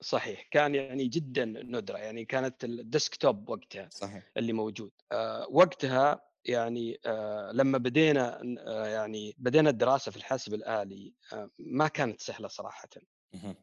صحيح. 0.01 0.47
كان 0.51 0.75
يعني 0.75 1.07
جدا 1.07 1.45
ندرة. 1.45 1.97
يعني 1.97 2.25
كانت 2.25 2.63
الديسكتوب 2.63 3.49
وقتها 3.49 3.89
صحيح. 3.89 4.31
اللي 4.37 4.53
موجود. 4.53 4.91
آه 5.11 5.47
وقتها 5.49 6.21
يعني 6.45 6.99
آه 7.05 7.51
لما 7.53 7.77
بدينا 7.77 8.41
آه 8.67 8.87
يعني 8.87 9.35
بدينا 9.37 9.69
الدراسة 9.69 10.11
في 10.11 10.17
الحاسب 10.17 10.53
الآلي 10.53 11.13
آه 11.33 11.49
ما 11.59 11.87
كانت 11.87 12.21
سهلة 12.21 12.47
صراحة. 12.47 12.89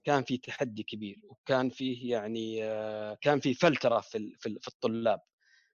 كان 0.04 0.22
في 0.24 0.38
تحدي 0.38 0.82
كبير 0.82 1.20
وكان 1.24 1.70
فيه 1.70 2.10
يعني 2.12 2.64
آه 2.64 3.18
كان 3.20 3.40
في 3.40 3.54
فلترة 3.54 4.00
في 4.00 4.32
في 4.40 4.68
الطلاب. 4.68 5.20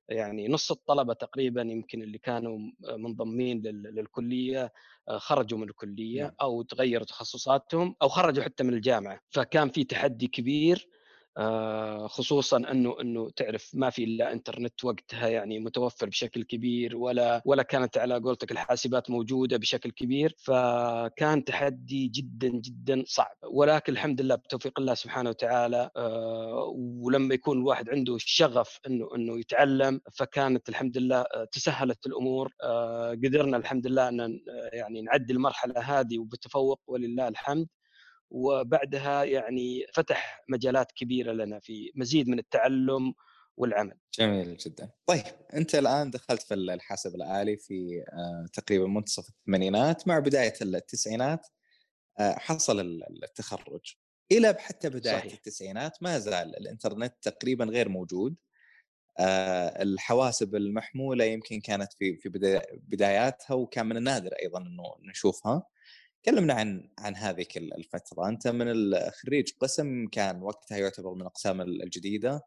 يعني 0.08 0.48
نص 0.48 0.70
الطلبة 0.70 1.14
تقريبا 1.14 1.62
يمكن 1.62 2.02
اللي 2.02 2.18
كانوا 2.18 2.58
منضمين 2.80 3.62
للكلية 3.62 4.72
آه، 5.08 5.18
خرجوا 5.18 5.58
من 5.58 5.68
الكلية 5.68 6.22
نعم. 6.22 6.32
أو 6.40 6.62
تغيروا 6.62 7.06
تخصصاتهم 7.06 7.96
أو 8.02 8.08
خرجوا 8.08 8.44
حتى 8.44 8.64
من 8.64 8.74
الجامعة 8.74 9.20
فكان 9.30 9.68
في 9.68 9.84
تحدي 9.84 10.26
كبير 10.26 10.88
خصوصا 12.08 12.56
إنه 12.56 12.96
إنه 13.00 13.30
تعرف 13.30 13.70
ما 13.74 13.90
في 13.90 14.04
إلا 14.04 14.32
إنترنت 14.32 14.84
وقتها 14.84 15.28
يعني 15.28 15.58
متوفر 15.58 16.08
بشكل 16.08 16.42
كبير 16.44 16.96
ولا 16.96 17.42
ولا 17.44 17.62
كانت 17.62 17.98
على 17.98 18.14
قولتك 18.14 18.52
الحاسبات 18.52 19.10
موجودة 19.10 19.56
بشكل 19.56 19.90
كبير 19.90 20.34
فكان 20.38 21.44
تحدي 21.44 22.08
جدا 22.08 22.48
جدا 22.48 23.04
صعب. 23.06 23.36
ولكن 23.42 23.92
الحمد 23.92 24.20
لله 24.20 24.34
بتوفيق 24.34 24.80
الله 24.80 24.94
سبحانه 24.94 25.30
وتعالى 25.30 25.90
آه، 25.96 26.72
ولما 26.76 27.34
يكون 27.34 27.58
الواحد 27.58 27.90
عنده 27.90 28.14
الشغف 28.14 28.80
إنه 28.86 29.08
إنه 29.16 29.38
يتعلم 29.38 30.00
فكانت 30.12 30.68
الحمد 30.68 30.98
لله 30.98 31.20
آه، 31.20 31.48
تسهلت 31.52 32.06
الأمور. 32.06 32.52
قدرنا 33.24 33.56
الحمد 33.56 33.86
لله 33.86 34.08
أن 34.08 34.40
يعني 34.72 35.02
نعدي 35.02 35.32
المرحلة 35.32 35.80
هذه 35.80 36.18
وبتفوق 36.18 36.80
ولله 36.86 37.28
الحمد. 37.28 37.68
وبعدها 38.30 39.24
يعني 39.24 39.86
فتح 39.94 40.44
مجالات 40.48 40.92
كبيرة 40.92 41.32
لنا 41.32 41.60
في 41.60 41.92
مزيد 41.94 42.28
من 42.28 42.38
التعلم 42.38 43.14
والعمل. 43.56 43.98
جميل 44.18 44.56
جدا. 44.56 44.90
طيب 45.06 45.24
أنت 45.54 45.74
الآن 45.74 46.10
دخلت 46.10 46.42
في 46.42 46.54
الحاسب 46.54 47.14
الآلي 47.14 47.56
في 47.56 48.04
آه، 48.12 48.46
تقريبا 48.52 48.86
منتصف 48.86 49.28
الثمانينات 49.28 50.08
مع 50.08 50.18
بداية 50.18 50.54
التسعينات 50.62 51.46
آه، 52.20 52.32
حصل 52.32 52.80
التخرج. 53.22 53.94
إلى 54.32 54.54
حتى 54.58 54.88
بداية 54.88 55.18
صحيح. 55.18 55.32
التسعينات 55.32 56.02
ما 56.02 56.18
زال 56.18 56.56
الإنترنت 56.56 57.14
تقريبا 57.22 57.64
غير 57.64 57.88
موجود. 57.88 58.36
آه، 59.18 59.82
الحواسب 59.82 60.54
المحمولة 60.54 61.24
يمكن 61.24 61.60
كانت 61.60 61.92
في 61.92 62.16
في 62.16 62.28
بداياتها 62.72 63.54
وكان 63.54 63.86
من 63.86 63.96
النادر 63.96 64.30
أيضا 64.42 64.58
إنه 64.58 64.94
نشوفها. 65.10 65.62
تكلمنا 66.24 66.54
عن 66.54 66.90
عن 66.98 67.16
هذه 67.16 67.46
الفترة. 67.56 68.28
أنت 68.28 68.48
من 68.48 68.66
الخريج 68.70 69.52
قسم 69.60 70.06
كان 70.06 70.42
وقتها 70.42 70.78
يعتبر 70.78 71.14
من 71.14 71.20
الأقسام 71.20 71.60
الجديدة. 71.60 72.42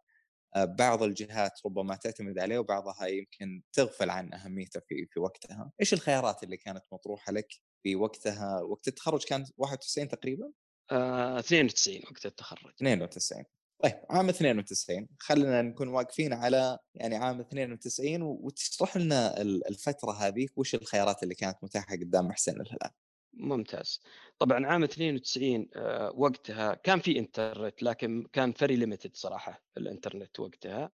آه، 0.56 0.66
بعض 0.66 1.04
الجهات 1.04 1.52
ربما 1.66 1.96
تعتمد 1.96 2.40
عليه 2.40 2.58
وبعضها 2.58 3.08
يمكن 3.08 3.62
تغفل 3.74 4.10
عن 4.10 4.34
أهميته 4.34 4.80
في 4.80 5.08
في 5.12 5.20
وقتها. 5.20 5.72
إيش 5.82 5.94
الخيارات 5.94 6.44
اللي 6.44 6.58
كانت 6.58 6.84
مطروحة 6.92 7.32
لك 7.32 7.48
في 7.84 7.96
وقتها؟ 7.96 8.62
وقت 8.62 8.88
التخرج 8.88 9.24
كان 9.26 9.46
91 9.58 10.08
تقريبا؟ 10.08 10.52
آه 10.92 11.40
92 11.40 12.02
وقت 12.12 12.26
التخرج. 12.26 12.74
92 12.78 13.44
طيب 13.84 13.94
عام 14.10 14.30
92 14.30 15.08
خلينا 15.20 15.62
نكون 15.62 15.88
واقفين 15.88 16.34
على 16.34 16.78
يعني 16.96 17.16
عام 17.16 17.40
92 17.40 18.22
وتشرح 18.22 18.98
لنا 18.98 19.42
الفترة 19.42 20.12
هذه 20.12 20.48
وش 20.56 20.76
الخيارات 20.76 21.24
اللي 21.24 21.36
كانت 21.36 21.58
متاحة 21.64 21.96
قدام 21.96 22.28
محسن 22.28 22.62
الهلال؟ 22.62 22.92
ممتاز. 23.40 24.02
طبعًا 24.40 24.66
عام 24.68 24.84
92 24.84 25.70
آآ 25.76 26.10
وقتها 26.16 26.74
كان 26.76 27.00
في 27.00 27.20
إنترنت، 27.20 27.84
لكن 27.84 28.28
كان 28.34 28.54
very 28.54 28.78
limited 28.84 29.12
صراحة 29.14 29.64
الإنترنت 29.78 30.40
وقتها. 30.40 30.92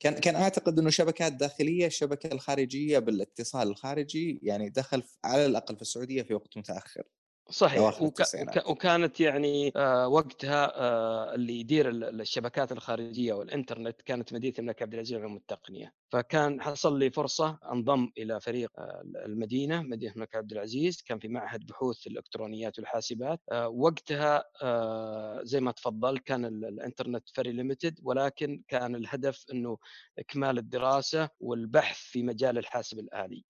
كان 0.00 0.14
كان 0.14 0.36
أعتقد 0.36 0.78
إنه 0.78 0.90
شبكات 0.90 1.32
داخلية، 1.32 1.86
الشبكة 1.86 2.32
الخارجية 2.34 2.98
بالإتصال 2.98 3.68
الخارجي 3.68 4.40
يعني 4.42 4.68
دخل 4.70 5.02
على 5.24 5.46
الأقل 5.46 5.76
في 5.76 5.82
السعودية 5.82 6.22
في 6.22 6.34
وقت 6.34 6.58
متأخر. 6.58 7.02
صحيح. 7.50 8.02
وك... 8.02 8.02
وك... 8.02 8.68
وكانت 8.70 9.20
يعني 9.20 9.72
آه 9.76 10.08
وقتها 10.08 10.72
آه 10.80 11.34
اللي 11.34 11.60
يدير 11.60 11.90
الشبكات 11.90 12.72
الخارجية 12.72 13.32
والإنترنت 13.32 14.02
كانت 14.02 14.32
مدينة 14.32 14.54
الملك 14.58 14.82
عبد 14.82 14.94
العزيز 14.94 15.12
للعلوم 15.14 15.36
التقنية. 15.36 15.94
فكان 16.12 16.60
حصل 16.60 16.98
لي 16.98 17.10
فرصة 17.10 17.58
أنضم 17.72 18.08
إلى 18.18 18.40
فريق 18.40 18.70
آه 18.78 19.02
المدينة 19.26 19.82
مدينة 19.82 20.12
الملك 20.12 20.36
عبد 20.36 20.52
العزيز. 20.52 21.02
كان 21.02 21.18
في 21.18 21.28
معهد 21.28 21.66
بحوث 21.66 22.06
الإلكترونيات 22.06 22.78
والحاسبات. 22.78 23.40
آه 23.52 23.68
وقتها 23.68 24.44
آه 24.62 25.40
زي 25.42 25.60
ما 25.60 25.72
تفضل 25.72 26.18
كان 26.18 26.44
الإنترنت 26.44 27.28
very 27.34 27.52
limited 27.52 27.98
ولكن 28.02 28.62
كان 28.68 28.94
الهدف 28.94 29.44
إنه 29.52 29.78
إكمال 30.18 30.58
الدراسة 30.58 31.28
والبحث 31.40 31.96
في 31.98 32.22
مجال 32.22 32.58
الحاسب 32.58 32.98
الآلي. 32.98 33.44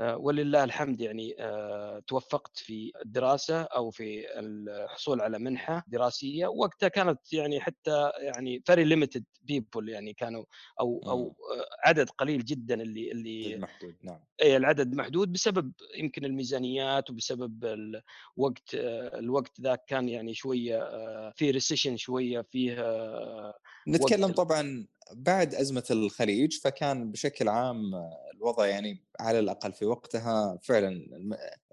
ولله 0.00 0.64
الحمد 0.64 1.00
يعني 1.00 1.36
آه، 1.38 2.02
توفقت 2.06 2.58
في 2.58 2.92
الدراسة 3.04 3.62
أو 3.62 3.90
في 3.90 4.38
الحصول 4.38 5.20
على 5.20 5.38
منحة 5.38 5.84
دراسية. 5.88 6.46
وقتها 6.46 6.88
كانت 6.88 7.32
يعني 7.32 7.60
حتى 7.60 8.10
يعني 8.18 8.62
very 8.66 8.84
limited 8.84 9.24
people 9.42 9.88
يعني 9.88 10.12
كانوا 10.12 10.44
أو 10.80 11.02
أو 11.06 11.36
عدد 11.84 12.10
قليل 12.10 12.44
جدا 12.44 12.82
اللي 12.82 13.12
اللي 13.12 13.56
محدود 13.56 13.96
نعم. 14.02 14.20
اي 14.42 14.56
العدد 14.56 14.94
محدود 14.94 15.32
بسبب 15.32 15.72
يمكن 15.96 16.24
الميزانيات 16.24 17.10
وبسبب 17.10 17.64
الوقت 17.64 18.74
آه، 18.74 19.18
الوقت 19.18 19.60
ذاك 19.60 19.84
كان 19.84 20.08
يعني 20.08 20.34
شوية 20.34 20.78
في 21.30 21.50
recession 21.50 21.96
شوية 21.96 22.40
فيه 22.40 22.74
نتكلم 23.88 24.32
طبعا 24.32 24.86
بعد 25.12 25.54
أزمة 25.54 25.84
الخليج 25.90 26.58
فكان 26.58 27.10
بشكل 27.10 27.48
عام 27.48 27.94
الوضع 28.34 28.66
يعني 28.66 29.04
على 29.20 29.38
الأقل 29.38 29.72
في 29.72 29.84
وقتها 29.84 30.58
فعلا 30.62 31.06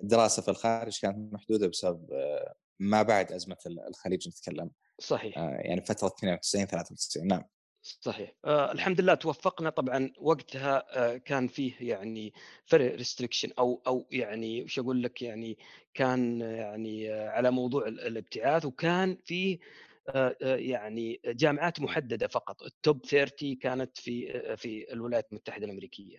الدراسة 0.04 0.42
في 0.42 0.52
الخارج 0.52 1.00
كانت 1.02 1.34
محدودة 1.34 1.68
بسبب 1.68 2.10
ما 2.80 3.02
بعد 3.02 3.32
أزمة 3.32 3.58
الخليج 3.88 4.28
نتكلم 4.28 4.72
صحيح. 5.00 5.38
آه، 5.38 5.50
يعني 5.50 5.82
فترة 5.82 6.08
92 6.08 6.68
93 6.68 7.28
نعم. 7.28 7.44
صحيح. 8.02 8.36
آه 8.46 8.72
الحمد 8.72 9.02
لله 9.02 9.14
توفقنا. 9.14 9.70
طبعا 9.70 10.12
وقتها 10.20 10.86
آه 10.90 11.18
كان 11.18 11.48
فيه 11.48 11.74
يعني 11.80 12.34
فرق 12.66 12.96
ريستريكشن 12.96 13.52
أو 13.60 13.82
أو 13.88 14.08
يعني 14.12 14.64
وش 14.64 14.80
أقول 14.80 15.04
لك 15.04 15.22
يعني 15.22 15.58
كان 15.94 16.42
يعني 16.42 17.14
آه 17.14 17.30
على 17.30 17.52
موضوع 17.52 17.88
الابتعاث 17.88 18.66
وكان 18.66 19.18
فيه 19.26 19.56
آه، 19.56 19.60
آه، 19.60 19.95
يعني 20.42 21.20
جامعات 21.26 21.82
محددة 21.82 22.28
فقط. 22.28 22.64
التوب 22.64 23.06
30 23.06 23.56
كانت 23.56 23.98
في 23.98 24.38
آه، 24.38 24.56
في 24.56 24.94
الولايات 24.94 25.28
المتحدة 25.32 25.66
الأمريكية. 25.66 26.18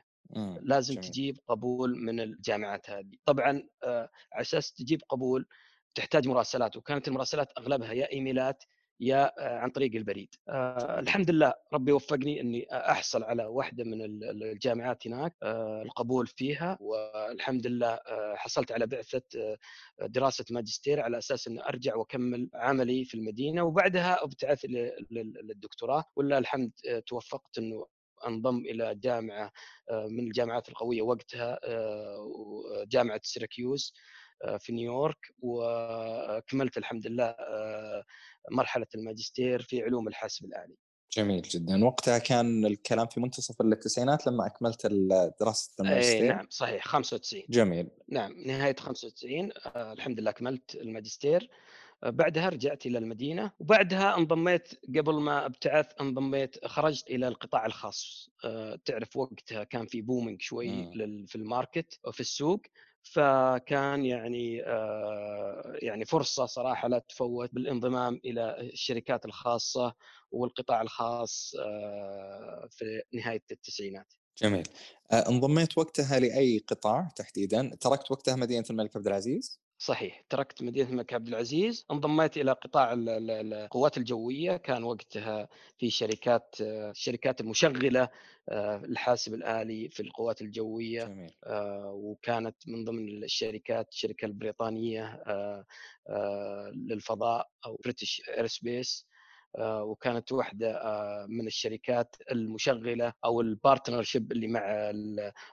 لازم 0.63 0.95
جميل. 0.95 1.09
تجيب 1.11 1.39
قبول 1.49 1.99
من 1.99 2.21
الجامعات 2.21 2.91
هذه. 2.91 3.13
طبعا 3.25 3.69
آه، 3.85 4.11
على 4.33 4.41
أساس 4.43 4.73
تجيب 4.73 5.01
قبول 5.09 5.47
تحتاج 5.95 6.29
مراسلات 6.29 6.77
وكانت 6.77 7.09
المراسلات 7.09 7.53
أغلبها 7.59 7.93
يا 7.93 8.13
إيميلات 8.13 8.65
يا 9.01 9.33
آه، 9.39 9.59
عن 9.59 9.71
طريق 9.71 9.95
البريد. 9.95 10.35
آه 10.49 10.99
الحمد 11.01 11.31
لله 11.31 11.55
ربي 11.73 11.93
وفقني 11.93 12.41
إني 12.41 12.67
أحصل 12.73 13.23
على 13.25 13.45
واحدة 13.45 13.85
من 13.85 14.03
الجامعات 14.43 15.07
هناك 15.07 15.35
آه 15.43 15.83
القبول 15.83 16.27
فيها 16.27 16.79
والحمد 16.81 17.67
لله 17.67 17.99
حصلت 18.37 18.73
على 18.73 18.87
بعثة 18.87 19.23
دراسة 20.01 20.45
ماجستير 20.51 21.01
على 21.01 21.19
أساس 21.19 21.49
إني 21.49 21.69
أرجع 21.69 21.97
وأكمل 21.97 22.49
عملي 22.55 23.05
في 23.05 23.15
المدينة 23.15 23.63
وبعدها 23.63 24.25
أبتعث 24.25 24.65
للدكتوراه. 25.11 26.05
ولله 26.17 26.39
الحمد 26.39 26.71
توفقت 27.07 27.59
إنه 27.59 27.87
أنضم 28.27 28.59
إلى 28.59 28.95
جامعة 28.95 29.51
من 29.91 30.27
الجامعات 30.27 30.69
القوية 30.69 31.03
وقتها 31.03 31.59
جامعة 32.85 33.21
سيراكيوز. 33.23 33.93
في 34.59 34.73
نيويورك 34.73 35.35
وكملت 35.39 36.79
الحمد 36.79 37.07
لله 37.07 37.25
آه، 37.25 38.05
مرحلة 38.51 38.87
الماجستير 38.95 39.63
في 39.63 39.83
علوم 39.83 40.09
الحاسب 40.09 40.45
الآلي. 40.45 40.77
جميل 41.13 41.43
جدا. 41.43 41.85
وقتها 41.85 42.19
كان 42.19 42.67
الكلام 42.67 43.07
في 43.07 43.21
منتصف 43.21 43.61
التسعينات 43.61 44.27
لما 44.27 44.47
أكملت 44.47 44.87
دراسة 45.41 45.73
الماجستير؟ 45.81 46.23
اي 46.23 46.29
نعم 46.29 46.47
صحيح 46.51 46.87
95 46.87 47.43
جميل. 47.49 47.89
نعم 48.09 48.33
نهاية 48.47 48.77
95 48.79 49.51
آه، 49.67 49.93
الحمد 49.93 50.21
لله 50.21 50.31
اكملت 50.31 50.75
الماجستير. 50.75 51.51
بعدها 52.03 52.49
رجعت 52.49 52.87
إلى 52.87 52.99
المدينة 52.99 53.53
وبعدها 53.59 54.17
انضميت 54.17 54.69
قبل 54.97 55.15
ما 55.15 55.47
أبتعث 55.47 55.87
انضميت 56.01 56.67
خرجت 56.67 57.11
إلى 57.11 57.29
القطاع 57.29 57.67
الخاص. 57.67 58.31
تعرف 58.85 59.17
وقتها 59.17 59.65
كان 59.65 59.87
في 59.87 60.03
booming 60.03 60.43
شوي 60.43 60.91
في 61.27 61.37
ال 61.37 61.46
market 61.46 61.99
وفي 62.05 62.21
السوق. 62.21 62.61
فكان 63.13 64.05
يعني 64.05 64.63
آه، 64.65 65.73
يعني 65.83 66.05
فرصة 66.05 66.47
صراحة 66.47 66.89
لا 66.89 66.99
تفوت 66.99 67.55
بالانضمام 67.55 68.21
إلى 68.25 68.61
الشركات 68.61 69.25
الخاصة 69.25 69.95
والقطاع 70.31 70.83
الخاص 70.83 71.55
آه، 71.61 72.69
في 72.71 73.03
نهاية 73.15 73.43
التسعينات. 73.51 74.13
جميل. 74.43 74.69
آه، 75.13 75.29
انضميت 75.29 75.79
وقتها 75.79 76.21
لأي 76.21 76.59
قطاع 76.59 77.09
تحديدا؟ 77.17 77.71
تركت 77.81 78.11
وقتها 78.11 78.37
مدينة 78.37 78.65
الملك 78.71 78.97
عبد 78.97 79.07
العزيز؟ 79.07 79.61
صحيح 79.79 80.23
تركت 80.31 80.63
مدينة 80.63 80.89
الملك 80.91 81.15
عبد 81.15 81.29
العزيز 81.29 81.87
انضميت 81.91 82.37
إلى 82.37 82.53
قطاع 82.53 82.95
القوات 82.97 83.99
الجوية 83.99 84.57
كان 84.57 84.85
وقتها 84.85 85.49
في 85.79 85.91
شركات 85.91 86.57
الشركات 86.61 87.41
المشغلة 87.41 88.09
آه، 88.49 88.77
الحاسب 88.77 89.35
الآلي 89.35 89.89
في 89.89 90.01
القوات 90.01 90.43
الجوية 90.43 91.05
جميل. 91.05 91.35
آه، 91.45 91.93
وكانت 91.93 92.57
من 92.69 92.85
ضمن 92.85 93.25
الشركات 93.25 93.89
الشركة 93.89 94.27
البريطانية 94.27 95.05
آه، 95.27 95.65
للفضاء 96.75 97.49
أو 97.67 97.81
British 97.85 98.23
Aerospace 98.29 99.07
وكانت 99.61 100.33
واحدة 100.33 100.81
من 101.29 101.47
الشركات 101.47 102.17
المشغلة 102.33 103.13
أو 103.25 103.41
البارتنرشيب 103.41 104.33
اللي 104.33 104.49
مع 104.49 104.63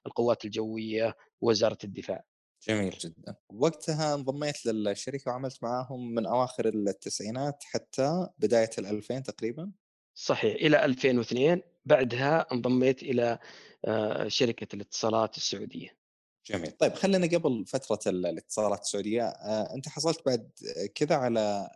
القوات 0.06 0.46
الجوية 0.46 1.16
ووزاره 1.42 1.78
الدفاع. 1.84 2.24
جميل 2.68 2.90
جدا. 2.90 3.36
وقتها 3.50 4.14
انضميت 4.14 4.66
للشركة 4.66 5.32
وعملت 5.32 5.64
معاهم 5.64 6.14
من 6.14 6.26
أواخر 6.26 6.68
التسعينات 6.68 7.64
حتى 7.64 8.28
بداية 8.40 8.70
ال2000 8.80 9.22
تقريبا. 9.22 9.72
صحيح 10.16 10.56
إلى 10.56 10.86
2002 10.86 11.62
بعدها 11.86 12.46
انضميت 12.52 13.04
إلى 13.04 13.40
آه، 13.86 14.28
شركة 14.28 14.76
الاتصالات 14.76 15.38
السعودية. 15.38 15.98
جميل. 16.46 16.72
طيب 16.72 16.94
خلينا 16.94 17.38
قبل 17.38 17.66
فترة 17.68 18.12
الاتصالات 18.12 18.82
السعودية. 18.82 19.24
آه، 19.24 19.74
أنت 19.76 19.90
حصلت 19.90 20.26
بعد 20.26 20.50
كذا 20.96 21.16
على 21.16 21.70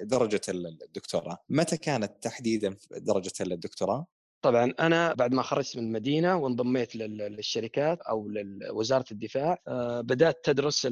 درجة 0.00 0.40
الدكتوراه. 0.48 1.38
متى 1.48 1.76
كانت 1.76 2.12
تحديدا 2.22 2.76
درجة 2.90 3.32
الدكتوراه؟ 3.40 4.06
طبعا 4.42 4.72
أنا 4.80 5.14
بعد 5.14 5.34
ما 5.34 5.42
خرجت 5.42 5.76
من 5.76 5.84
المدينة 5.84 6.36
وانضميت 6.36 6.96
للشركات 6.96 8.00
أو 8.00 8.28
لوزاره 8.28 9.04
الدفاع 9.12 9.58
آه، 9.68 10.00
بدأت 10.00 10.44
تدرس 10.44 10.88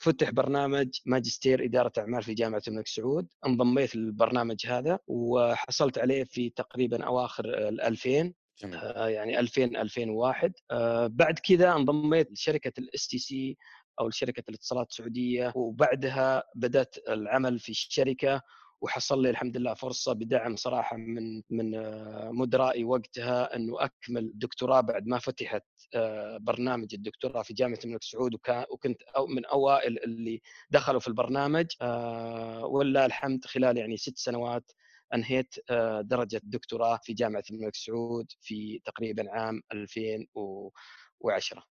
فتح 0.00 0.30
برنامج 0.30 0.88
ماجستير 1.06 1.64
إدارة 1.64 1.92
أعمال 1.98 2.22
في 2.22 2.34
جامعة 2.34 2.62
الملك 2.68 2.86
سعود 2.86 3.28
انضميت 3.46 3.96
للبرنامج 3.96 4.66
هذا 4.66 4.98
وحصلت 5.06 5.98
عليه 5.98 6.24
في 6.24 6.50
تقريبا 6.50 7.04
أواخر 7.04 7.44
ال 7.44 7.80
2000 7.80 8.32
جميل. 8.62 8.76
آه، 8.76 9.08
يعني 9.08 9.40
2000 9.40 9.64
2001 9.64 10.52
آه، 10.70 11.06
بعد 11.06 11.38
كذا 11.38 11.72
انضميت 11.72 12.32
لشركة 12.32 12.72
ال 12.78 13.08
STC 13.08 13.56
أو 14.00 14.10
شركه 14.10 14.42
الاتصالات 14.48 14.90
السعودية 14.90 15.52
وبعدها 15.56 16.42
بدأت 16.54 16.96
العمل 17.08 17.58
في 17.58 17.68
الشركة 17.68 18.42
وحصل 18.82 19.22
لي 19.22 19.30
الحمد 19.30 19.56
لله 19.56 19.74
فرصة 19.74 20.12
بدعم 20.12 20.56
صراحة 20.56 20.96
من 20.96 21.42
من 21.50 21.74
آه، 21.74 22.30
مدرائي 22.30 22.84
وقتها 22.84 23.56
أنه 23.56 23.84
أكمل 23.84 24.32
دكتوراه 24.34 24.80
بعد 24.80 25.06
ما 25.06 25.18
فتحت 25.18 25.64
آه، 25.94 26.38
برنامج 26.38 26.94
الدكتوراه 26.94 27.42
في 27.42 27.54
جامعة 27.54 27.78
الملك 27.84 28.02
سعود 28.02 28.34
وكنت 28.70 29.02
من 29.28 29.46
أوائل 29.46 29.98
اللي 29.98 30.42
دخلوا 30.70 31.00
في 31.00 31.08
البرنامج 31.08 31.66
آه، 31.82 32.66
ولله 32.66 33.06
الحمد 33.06 33.44
خلال 33.44 33.76
يعني 33.76 33.96
ست 33.96 34.18
سنوات 34.18 34.72
أنهيت 35.14 35.54
درجة 36.00 36.40
دكتوراه 36.44 37.00
في 37.02 37.12
جامعة 37.12 37.44
الملك 37.50 37.76
سعود 37.76 38.26
في 38.40 38.80
تقريبا 38.84 39.30
عام 39.30 39.62
2010 39.72 41.71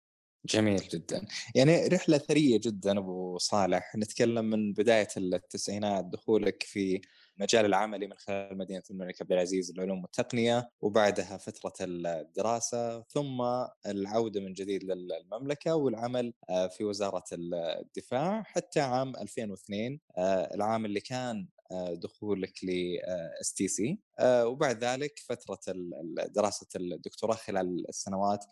جميل 0.45 0.77
جدا. 0.77 1.25
يعني 1.55 1.87
رحلة 1.87 2.17
ثرية 2.17 2.59
جدا 2.63 2.99
أبو 2.99 3.37
صالح. 3.37 3.95
نتكلم 3.95 4.45
من 4.45 4.73
بداية 4.73 5.07
التسعينات 5.17 6.05
دخولك 6.05 6.63
في 6.63 7.01
مجال 7.37 7.65
العملي 7.65 8.07
من 8.07 8.17
خلال 8.17 8.57
مدينة 8.57 8.83
الملك 8.91 9.21
عبد 9.21 9.31
العزيز 9.31 9.71
للعلوم 9.71 10.01
والتقنية 10.01 10.69
وبعدها 10.81 11.37
فترة 11.37 11.73
الدراسة 11.81 13.01
ثم 13.01 13.41
العودة 13.85 14.41
من 14.41 14.53
جديد 14.53 14.83
للمملكة 14.83 15.75
والعمل 15.75 16.33
آه، 16.49 16.67
في 16.67 16.83
وزارة 16.83 17.23
الدفاع 17.33 18.43
حتى 18.43 18.79
عام 18.79 19.15
2002 19.15 19.99
آه، 20.17 20.55
العام 20.55 20.85
اللي 20.85 20.99
كان 20.99 21.47
آه، 21.71 21.93
دخولك 21.93 22.63
ل 22.63 22.97
STC 23.41 23.99
وبعد 24.23 24.83
ذلك 24.83 25.19
فترة 25.19 25.59
دراسة 26.27 26.67
الدكتوراه 26.75 27.35
خلال 27.35 27.89
السنوات 27.89 28.45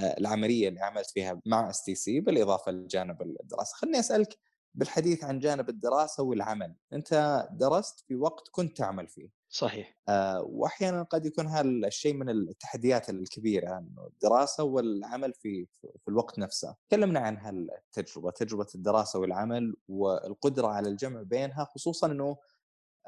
العملية 0.00 0.68
اللي 0.68 0.80
عملت 0.80 1.10
فيها 1.10 1.40
مع 1.46 1.70
STC 1.70 2.20
بالإضافة 2.20 2.72
لجانب 2.72 3.22
الدراسة. 3.22 3.76
خليني 3.76 3.98
أسألك 4.00 4.38
بالحديث 4.74 5.24
عن 5.24 5.38
جانب 5.38 5.68
الدراسة 5.68 6.22
والعمل. 6.22 6.74
أنت 6.92 7.46
درست 7.52 8.00
في 8.00 8.16
وقت 8.16 8.48
كنت 8.52 8.76
تعمل 8.76 9.08
فيه. 9.08 9.28
صحيح. 9.50 9.98
آه 10.08 10.42
واحيانا 10.42 11.02
قد 11.02 11.26
يكون 11.26 11.46
هذا 11.46 11.68
الشيء 11.68 12.14
من 12.14 12.30
التحديات 12.30 13.10
الكبيرة 13.10 13.78
إنه 13.78 14.06
الدراسة 14.06 14.64
والعمل 14.64 15.32
في 15.34 15.66
في 15.82 16.08
الوقت 16.08 16.38
نفسه. 16.38 16.76
تكلمنا 16.88 17.20
عن 17.20 17.36
هالتجربة 17.36 18.30
تجربة 18.30 18.66
الدراسة 18.74 19.18
والعمل 19.18 19.76
والقدرة 19.88 20.68
على 20.68 20.88
الجمع 20.88 21.22
بينها 21.22 21.64
خصوصا 21.64 22.06
إنه 22.06 22.36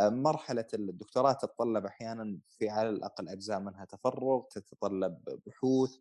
آه، 0.00 0.08
مرحلة 0.08 0.66
الدكتوراه 0.74 1.32
تتطلب 1.32 1.86
أحيانا 1.86 2.38
في 2.48 2.68
على 2.68 2.88
الأقل 2.88 3.28
أجزاء 3.28 3.60
منها 3.60 3.84
تفرغ 3.84 4.42
تتطلب 4.50 5.40
بحوث 5.46 5.96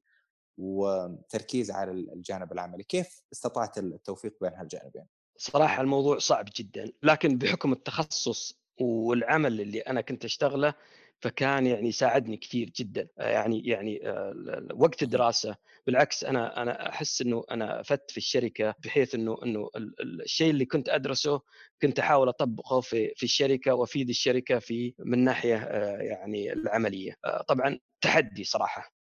وتركيز 0.60 1.72
على 1.72 1.91
الجانب 1.91 2.52
العملي. 2.52 2.84
كيف 2.84 3.24
استطعت 3.34 3.78
التوفيق 3.78 4.38
بين 4.41 4.54
هالجانبين؟ 4.54 5.06
صراحة 5.38 5.82
الموضوع 5.82 6.17
صعب 6.17 6.45
جدا 6.56 6.91
لكن 7.04 7.38
بحكم 7.38 7.72
التخصص 7.74 8.60
والعمل 8.82 9.62
اللي 9.62 9.80
أنا 9.80 10.02
كنت 10.02 10.26
أشتغله 10.26 10.74
فكان 11.21 11.65
يعني 11.67 11.91
ساعدني 11.91 12.38
كثير 12.38 12.69
جدا. 12.77 13.08
يعني 13.17 13.67
يعني 13.67 14.10
آه، 14.10 14.67
وقت 14.73 15.03
الدراسة. 15.03 15.55
بالعكس 15.88 16.23
أنا 16.23 16.62
أنا 16.62 16.89
أحس 16.89 17.21
إنه 17.21 17.43
أنا 17.51 17.82
أفدت 17.82 18.12
في 18.12 18.17
الشركة 18.17 18.75
بحيث 18.79 19.15
إنه 19.15 19.38
إنه 19.43 19.69
الشيء 20.01 20.49
اللي 20.49 20.65
كنت 20.65 20.89
أدرسه 20.89 21.41
كنت 21.82 21.99
أحاول 21.99 22.29
أطبقه 22.29 22.82
في 22.82 23.13
في 23.15 23.23
الشركة 23.23 23.73
وأفيد 23.73 24.10
الشركة 24.10 24.60
في 24.60 24.93
من 24.99 25.23
ناحية 25.23 25.55
آه، 25.58 25.97
يعني 26.01 26.53
العملية. 26.53 27.15
آه، 27.25 27.41
طبعا 27.41 27.79
تحدي 28.01 28.43
صراحة. 28.43 28.93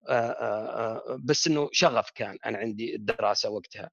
بس 1.25 1.47
إنه 1.47 1.69
شغف 1.73 2.11
كان 2.15 2.39
أنا 2.47 2.59
عندي 2.59 2.97
الدراسة 2.97 3.51
وقتها. 3.51 3.83
آه 3.85 3.91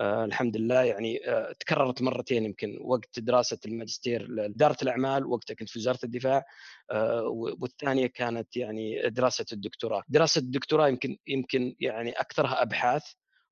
الحمد 0.00 0.56
لله. 0.56 0.82
يعني 0.82 1.28
آه 1.28 1.52
تكررت 1.60 2.02
مرتين 2.02 2.44
يمكن 2.44 2.78
وقت 2.80 3.18
دراسة 3.20 3.58
الماجستير 3.66 4.28
لإدارة 4.28 4.76
الأعمال 4.82 5.26
وقتها 5.26 5.54
كنت 5.54 5.68
في 5.70 5.78
وزارة 5.78 5.98
الدفاع 6.04 6.44
آه 6.90 7.22
والثانية 7.60 8.06
كانت 8.06 8.56
يعني 8.56 9.10
دراسة 9.10 9.44
الدكتوراه، 9.52 10.02
دراسة 10.08 10.38
الدكتوراه 10.38 10.88
يمكن 10.88 11.16
يمكن 11.26 11.74
يعني 11.80 12.10
أكثرها 12.12 12.62
أبحاث 12.62 13.04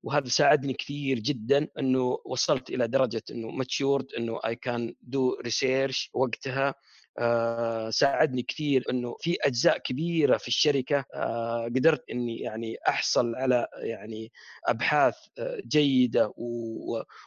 وهذا 0.03 0.27
ساعدني 0.29 0.73
كثير 0.73 1.19
جدا 1.19 1.67
إنه 1.79 2.17
وصلت 2.25 2.69
إلى 2.69 2.87
درجة 2.87 3.21
إنه 3.31 3.47
matured 3.49 4.05
إنه 4.17 4.39
I 4.45 4.55
can 4.55 4.95
do 5.01 5.37
research 5.43 6.09
وقتها. 6.13 6.73
آه، 7.19 7.89
ساعدني 7.89 8.41
كثير 8.43 8.83
إنه 8.89 9.15
في 9.21 9.37
أجزاء 9.41 9.77
كبيرة 9.77 10.37
في 10.37 10.47
الشركة 10.47 11.05
آه، 11.13 11.65
قدرت 11.65 12.03
إني 12.11 12.39
يعني 12.39 12.77
أحصل 12.87 13.35
على 13.35 13.67
يعني 13.77 14.31
أبحاث 14.67 15.15
آه، 15.39 15.61
جيدة 15.67 16.33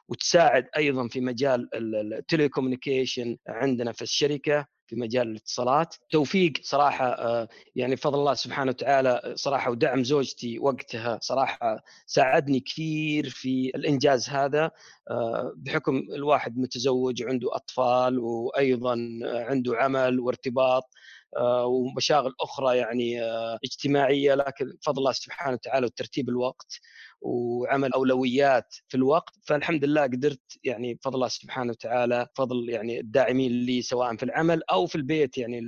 وتساعد 0.09 0.66
أيضا 0.76 1.09
في 1.09 1.20
مجال 1.20 1.68
ال 1.75 1.84
telecommunication 1.84 3.37
عندنا 3.48 3.92
في 3.92 4.03
الشركة. 4.03 4.66
في 4.90 4.96
مجال 4.96 5.29
الاتصالات. 5.29 5.94
توفيق 6.11 6.53
صراحة 6.62 7.07
آه، 7.07 7.48
يعني 7.76 7.94
بفضل 7.94 8.18
الله 8.18 8.35
سبحانه 8.35 8.70
وتعالى 8.70 9.33
صراحة 9.37 9.70
ودعم 9.70 10.05
زوجتي 10.05 10.59
وقتها 10.59 11.18
صراحة 11.22 11.83
ساعدني 12.07 12.61
كثير 12.61 13.29
في 13.29 13.72
الإنجاز 13.74 14.29
هذا 14.29 14.70
آه، 15.11 15.53
بحكم 15.57 15.96
الواحد 16.14 16.59
متزوج 16.59 17.22
وعنده 17.22 17.48
أطفال 17.57 18.18
وأيضا 18.18 18.96
عنده 19.24 19.76
عمل 19.76 20.20
وارتباط. 20.20 20.85
ومشاغل 21.64 22.35
أخرى 22.40 22.77
يعني 22.77 23.23
اجتماعية 23.64 24.35
لكن 24.35 24.73
بفضل 24.81 24.99
الله 24.99 25.12
سبحانه 25.12 25.55
وتعالى 25.55 25.87
وترتيب 25.87 26.29
الوقت 26.29 26.81
وعمل 27.21 27.93
أولويات 27.93 28.75
في 28.88 28.97
الوقت. 28.97 29.35
فالحمد 29.47 29.85
لله 29.85 30.03
قدرت 30.03 30.40
يعني 30.64 30.95
بفضل 30.95 31.14
الله 31.14 31.29
سبحانه 31.29 31.71
وتعالى 31.71 32.27
فضل 32.35 32.69
يعني 32.69 33.01
الداعمين 33.01 33.53
لي 33.53 33.83
سواء 33.83 34.16
في 34.16 34.23
العمل 34.23 34.62
أو 34.73 34.87
في 34.87 34.95
البيت 34.95 35.38
يعني 35.38 35.61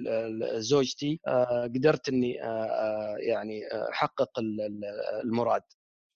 زوجتي 0.60 1.20
آه، 1.28 1.64
قدرت 1.64 2.08
إني 2.08 2.42
آه، 2.42 2.46
آه، 2.46 3.16
يعني 3.18 3.60
أحقق 3.92 4.30
المراد. 5.24 5.62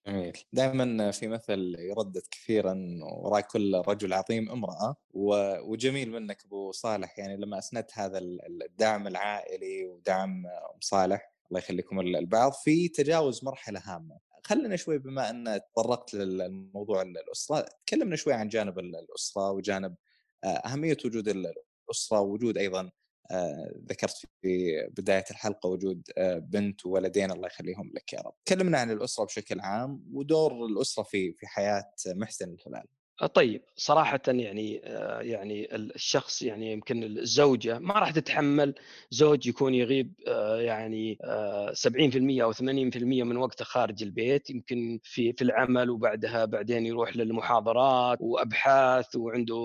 جميل. 0.07 0.37
دائما 0.53 1.11
في 1.11 1.27
مثل 1.27 1.75
يردد 1.79 2.21
كثيرا 2.31 2.99
وراء 3.01 3.41
كل 3.41 3.75
رجل 3.87 4.13
عظيم 4.13 4.51
امرأة 4.51 4.95
وجميل 5.13 6.11
منك 6.11 6.45
أبو 6.45 6.71
صالح. 6.71 7.19
يعني 7.19 7.37
لما 7.37 7.57
أسندت 7.57 7.91
هذا 7.93 8.17
الدعم 8.19 9.07
العائلي 9.07 9.85
ودعم 9.85 10.45
أم 10.47 10.79
صالح 10.81 11.33
الله 11.49 11.59
يخليكم 11.59 11.99
البعض 11.99 12.51
في 12.53 12.87
تجاوز 12.87 13.43
مرحلة 13.43 13.81
هامة. 13.85 14.19
خلينا 14.43 14.75
شوي 14.75 14.97
بما 14.97 15.29
أن 15.29 15.59
تطرقت 15.73 16.13
للموضوع 16.13 17.01
الأسرة 17.01 17.65
تكلمنا 17.85 18.15
شوي 18.15 18.33
عن 18.33 18.47
جانب 18.47 18.79
الأسرة 18.79 19.51
وجانب 19.51 19.95
آه، 20.43 20.47
أهمية 20.47 20.97
وجود 21.05 21.27
الأسرة 21.27 22.19
ووجود 22.19 22.57
أيضا 22.57 22.91
ذكرت 23.89 24.25
في 24.41 24.87
بداية 24.97 25.25
الحلقة 25.31 25.69
وجود 25.69 26.01
آه، 26.17 26.37
بنت 26.37 26.85
وولدين 26.85 27.31
الله 27.31 27.47
يخليهم 27.47 27.91
لك 27.95 28.13
يا 28.13 28.19
رب. 28.19 28.33
تكلمنا 28.45 28.77
عن 28.79 28.91
الأسرة 28.91 29.25
بشكل 29.25 29.59
عام 29.59 30.03
ودور 30.13 30.65
الأسرة 30.65 31.03
في 31.03 31.33
في 31.33 31.47
حياة 31.47 31.91
محسن 32.07 32.49
الهلال. 32.53 32.87
طيب 33.25 33.61
صراحة 33.75 34.19
يعني 34.27 34.81
آه، 34.83 35.21
يعني 35.21 35.75
الشخص 35.75 36.41
يعني 36.41 36.71
يمكن 36.71 37.03
الزوجة 37.03 37.79
ما 37.79 37.93
راح 37.93 38.11
تتحمل 38.11 38.75
زوج 39.11 39.47
يكون 39.47 39.73
يغيب 39.73 40.13
آه، 40.27 40.61
يعني 40.61 41.17
70% 41.73 42.41
آه، 42.41 42.45
أو 42.45 42.51
80% 42.51 43.23
من 43.23 43.37
وقته 43.37 43.65
خارج 43.65 44.03
البيت 44.03 44.49
يمكن 44.49 44.99
في 45.03 45.33
في 45.33 45.41
العمل 45.41 45.89
وبعدها 45.89 46.45
بعدين 46.45 46.85
يروح 46.85 47.15
للمحاضرات 47.15 48.17
وأبحاث 48.21 49.15
وعنده 49.15 49.55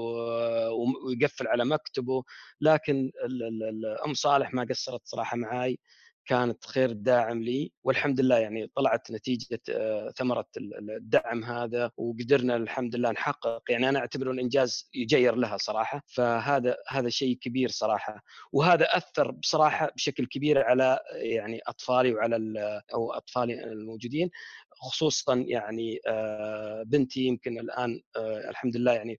ويقفل 1.07 1.47
على 1.49 1.65
مكتبه 1.65 2.23
لكن 2.61 3.11
أم 4.07 4.15
صالح 4.15 4.55
ما 4.55 4.67
قصرت 4.71 5.01
صراحة 5.05 5.37
معاي. 5.37 5.79
كانت 6.27 6.65
خير 6.67 6.93
داعم 6.93 7.43
لي 7.43 7.73
والحمد 7.85 8.21
لله 8.21 8.39
يعني 8.39 8.71
طلعت 8.77 9.11
نتيجة 9.11 9.61
آه، 9.71 10.11
ثمرة 10.17 10.47
الدعم 10.57 11.45
هذا 11.45 11.91
وقدرنا 11.97 12.57
الحمد 12.57 12.97
لله 12.97 13.11
نحقق. 13.11 13.63
يعني 13.69 13.89
أنا 13.89 13.99
اعتبره 13.99 14.33
إنجاز 14.33 14.91
يجير 14.95 15.35
لها 15.35 15.57
صراحة. 15.57 16.03
فهذا 16.07 16.77
هذا 16.89 17.09
شيء 17.09 17.39
كبير 17.41 17.69
صراحة. 17.69 18.23
وهذا 18.53 18.85
أثر 18.97 19.31
بصراحة 19.31 19.91
بشكل 19.97 20.27
كبير 20.27 20.63
على 20.63 20.99
يعني 21.15 21.61
أطفالي 21.67 22.15
وعلى 22.15 22.37
أو 22.95 23.13
اطفالي 23.13 23.65
الموجودين 23.65 24.31
خصوصا 24.71 25.45
يعني 25.49 26.01
آه، 26.07 26.83
بنتي 26.87 27.21
يمكن 27.21 27.59
الآن 27.59 28.01
آه، 28.17 28.51
الحمد 28.51 28.77
لله 28.77 28.93
يعني 28.93 29.19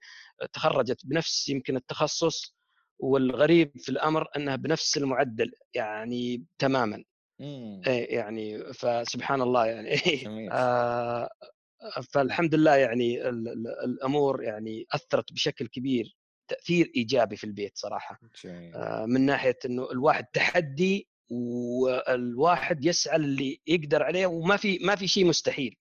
تخرجت 0.54 1.06
بنفس 1.06 1.50
يمكن 1.50 1.76
التخصص 1.76 2.56
والغريب 3.00 3.72
في 3.78 3.90
الأمر 3.90 4.28
أنها 4.38 4.56
بنفس 4.56 4.98
المعدل 4.98 5.52
يعني 5.74 6.46
تماما. 6.60 7.04
إيه 7.88 8.16
يعني 8.16 8.74
فسبحان 8.74 9.42
الله 9.42 9.66
يعني. 9.66 9.96
آه 10.52 11.30
فالحمد 12.14 12.56
لله 12.56 12.76
يعني 12.76 13.28
الأمور 13.86 14.44
يعني 14.44 14.86
أثرت 14.92 15.34
بشكل 15.34 15.68
كبير 15.68 16.18
تأثير 16.48 16.92
إيجابي 16.96 17.36
في 17.36 17.44
البيت 17.44 17.78
صراحة. 17.78 18.20
آه 18.76 19.06
من 19.06 19.22
ناحية 19.22 19.58
إنه 19.66 19.92
الواحد 19.92 20.26
تحدي 20.26 21.08
والواحد 21.32 22.86
يسعى 22.86 23.16
اللي 23.16 23.62
يقدر 23.68 24.04
عليه 24.04 24.26
وما 24.26 24.58
في 24.58 24.80
ما 24.80 24.96
في 24.96 25.08
شيء 25.08 25.26
مستحيل. 25.26 25.78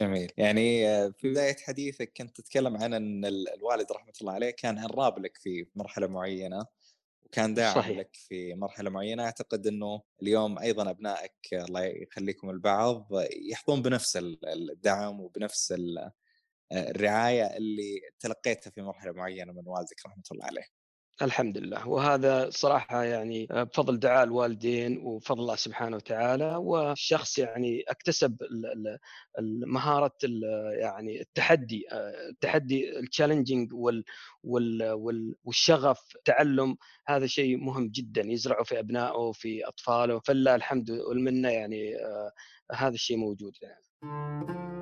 جميل 0.00 0.32
يعني 0.36 0.88
آه، 0.88 1.14
في 1.18 1.30
بداية 1.30 1.56
حديثك 1.66 2.12
كنت 2.16 2.36
تتكلم 2.36 2.76
عن 2.76 2.94
إن 2.94 3.24
الوالد 3.24 3.92
رحمة 3.92 4.12
الله 4.20 4.32
عليه 4.32 4.50
كان 4.50 4.78
عراب 4.78 5.18
لك 5.18 5.36
في 5.36 5.66
مرحلة 5.74 6.06
معينة 6.06 6.66
وكان 7.24 7.54
داعم 7.54 7.74
صحيح. 7.74 7.98
لك 7.98 8.10
في 8.12 8.54
مرحلة 8.54 8.90
معينة 8.90 9.24
أعتقد 9.24 9.66
إنه 9.66 10.02
اليوم 10.22 10.58
أيضا 10.58 10.90
أبنائك 10.90 11.32
الله 11.52 11.84
يخليكم 11.84 12.50
البعض 12.50 13.08
يحظون 13.50 13.82
بنفس 13.82 14.18
الدعم 14.44 15.20
وبنفس 15.20 15.72
آه، 15.72 16.12
الرعاية 16.72 17.56
اللي 17.56 18.00
تلقيتها 18.20 18.70
في 18.70 18.82
مرحلة 18.82 19.12
معينة 19.12 19.52
من 19.52 19.62
والدك 19.66 20.06
رحمة 20.06 20.22
الله 20.32 20.44
عليه. 20.46 20.83
الحمد 21.22 21.58
لله. 21.58 21.88
وهذا 21.88 22.50
صراحة 22.50 23.04
يعني 23.04 23.46
بفضل 23.50 23.98
دعاء 23.98 24.24
الوالدين 24.24 24.98
وفضل 24.98 25.40
الله 25.40 25.56
سبحانه 25.56 25.96
وتعالى. 25.96 26.56
والشخص 26.56 27.38
يعني 27.38 27.84
اكتسب 27.88 28.36
مهارة 29.66 30.16
يعني 30.80 31.20
التحدي 31.20 31.86
التحدي 32.30 32.98
التشالنجينج 32.98 33.70
والشغف 35.44 36.00
تعلم 36.24 36.76
هذا 37.06 37.26
شيء 37.26 37.56
مهم 37.56 37.88
جدا 37.88 38.22
يزرعه 38.22 38.64
في 38.64 38.78
أبنائه 38.78 39.16
وفي 39.16 39.68
أطفاله. 39.68 40.20
فلا 40.20 40.54
الحمد 40.54 40.90
والمنة 40.90 41.48
يعني 41.48 41.94
هذا 42.72 42.94
الشيء 42.94 43.16
موجود 43.16 43.52
يعني. 43.62 44.73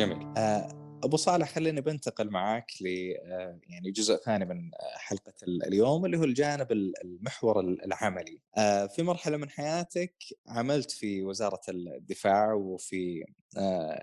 جميل 0.00 0.34
آه، 0.36 0.68
أبو 1.04 1.16
صالح 1.16 1.54
خليني 1.54 1.80
بنتقل 1.80 2.30
معك 2.30 2.70
ل 2.80 3.14
آه، 3.24 3.60
يعني 3.68 3.90
جزء 3.90 4.16
ثاني 4.16 4.44
من 4.44 4.70
آه، 4.74 4.98
حلقه 4.98 5.32
اليوم 5.46 6.06
اللي 6.06 6.18
هو 6.18 6.24
الجانب 6.24 6.72
المحور 6.72 7.60
العملي. 7.60 8.40
في 8.88 9.02
مرحلة 9.02 9.36
من 9.36 9.50
حياتك 9.50 10.14
عملت 10.48 10.90
في 10.90 11.22
وزارة 11.22 11.60
الدفاع 11.68 12.52
وفي 12.52 13.24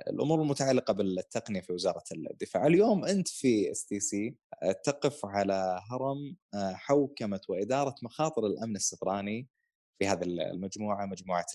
الأمور 0.09 0.41
المتعلقة 0.41 0.93
بالتقنية 0.93 1.61
في 1.61 1.73
وزارة 1.73 2.03
الدفاع. 2.11 2.67
اليوم 2.67 3.05
أنت 3.05 3.27
في 3.27 3.71
STC 3.71 4.35
تقف 4.83 5.25
على 5.25 5.81
هرم 5.91 6.35
حوكمة 6.55 7.41
وإدارة 7.49 7.95
مخاطر 8.03 8.45
الأمن 8.45 8.75
السبراني 8.75 9.47
في 9.99 10.07
هذه 10.07 10.23
المجموعة 10.23 11.05
مجموعة 11.05 11.45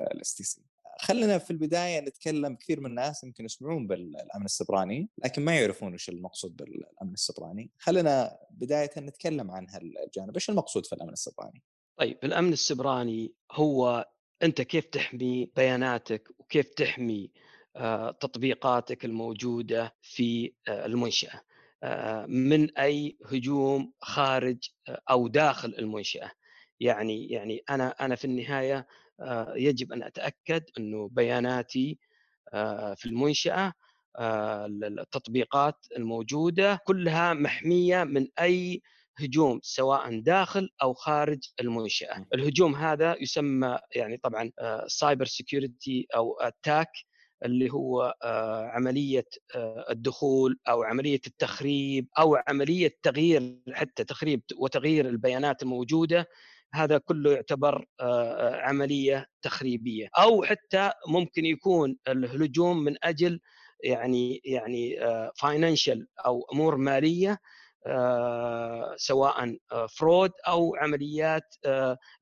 ال 0.00 0.34
STC. 0.34 0.62
خلينا 1.00 1.38
في 1.38 1.50
البداية 1.50 2.00
نتكلم 2.00 2.54
كثير 2.54 2.80
من 2.80 2.86
الناس 2.86 3.24
يمكن 3.24 3.44
يسمعون 3.44 3.86
بالأمن 3.86 4.44
السبراني 4.44 5.08
لكن 5.24 5.44
ما 5.44 5.60
يعرفون 5.60 5.92
إيش 5.92 6.08
المقصود 6.08 6.56
بالأمن 6.56 7.12
السبراني. 7.12 7.70
خلينا 7.78 8.38
بداية 8.50 8.90
نتكلم 8.98 9.50
عن 9.50 9.66
هالجانب 9.70 10.34
إيش 10.34 10.50
المقصود 10.50 10.86
في 10.86 10.92
الأمن 10.92 11.12
السبراني؟ 11.12 11.62
طيب 11.96 12.18
الأمن 12.24 12.52
السبراني 12.52 13.34
هو 13.52 14.08
أنت 14.42 14.62
كيف 14.62 14.84
تحمي 14.84 15.50
بياناتك 15.56 16.28
وكيف 16.38 16.74
تحمي 16.74 17.30
آه، 17.76 18.10
تطبيقاتك 18.10 19.04
الموجودة 19.04 19.94
في 20.02 20.52
آه، 20.68 20.86
المنشأة؟ 20.86 21.40
آه، 21.82 22.26
من 22.26 22.78
أي 22.78 23.18
هجوم 23.26 23.92
خارج 24.00 24.58
أو 25.10 25.28
داخل 25.28 25.74
المنشأة؟ 25.78 26.30
يعني 26.80 27.28
يعني 27.28 27.64
أنا 27.70 27.88
أنا 27.88 28.14
في 28.14 28.24
النهاية 28.24 28.86
يجب 29.56 29.92
أن 29.92 30.02
أتأكد 30.02 30.64
أنه 30.78 31.08
بياناتي 31.12 31.98
آه، 32.52 32.94
في 32.94 33.06
المنشأة 33.06 33.72
آه، 34.18 34.66
التطبيقات 34.66 35.86
الموجودة 35.96 36.78
كلها 36.84 37.34
محمية 37.34 38.04
من 38.04 38.28
أي 38.40 38.82
هجوم 39.18 39.60
سواء 39.62 40.20
داخل 40.20 40.70
أو 40.82 40.94
خارج 40.94 41.38
المنشأة، 41.60 42.26
الهجوم 42.34 42.74
هذا 42.74 43.16
يسمى 43.22 43.78
يعني 43.94 44.16
طبعا 44.16 44.50
cyber 44.86 45.24
security 45.24 46.06
أو 46.14 46.40
attack 46.40 46.90
اللي 47.44 47.72
هو 47.72 48.14
عملية 48.72 49.26
الدخول 49.90 50.58
أو 50.68 50.82
عملية 50.82 51.20
التخريب 51.26 52.08
أو 52.18 52.36
عملية 52.48 52.98
تغيير 53.02 53.58
حتى 53.72 54.04
تخريب 54.04 54.42
وتغيير 54.56 55.08
البيانات 55.08 55.62
الموجودة 55.62 56.28
هذا 56.74 56.98
كله 56.98 57.32
يعتبر 57.32 57.86
عملية 58.62 59.26
تخريبية. 59.42 60.08
أو 60.18 60.42
حتى 60.42 60.92
ممكن 61.08 61.44
يكون 61.44 61.96
الهجوم 62.08 62.84
من 62.84 62.96
أجل 63.02 63.40
يعني 63.84 64.40
يعني 64.44 64.96
financial 65.36 66.08
أو 66.26 66.46
أمور 66.52 66.76
مالية 66.76 67.38
سواء 68.96 69.58
fraud 69.88 70.30
أو 70.48 70.76
عمليات 70.76 71.54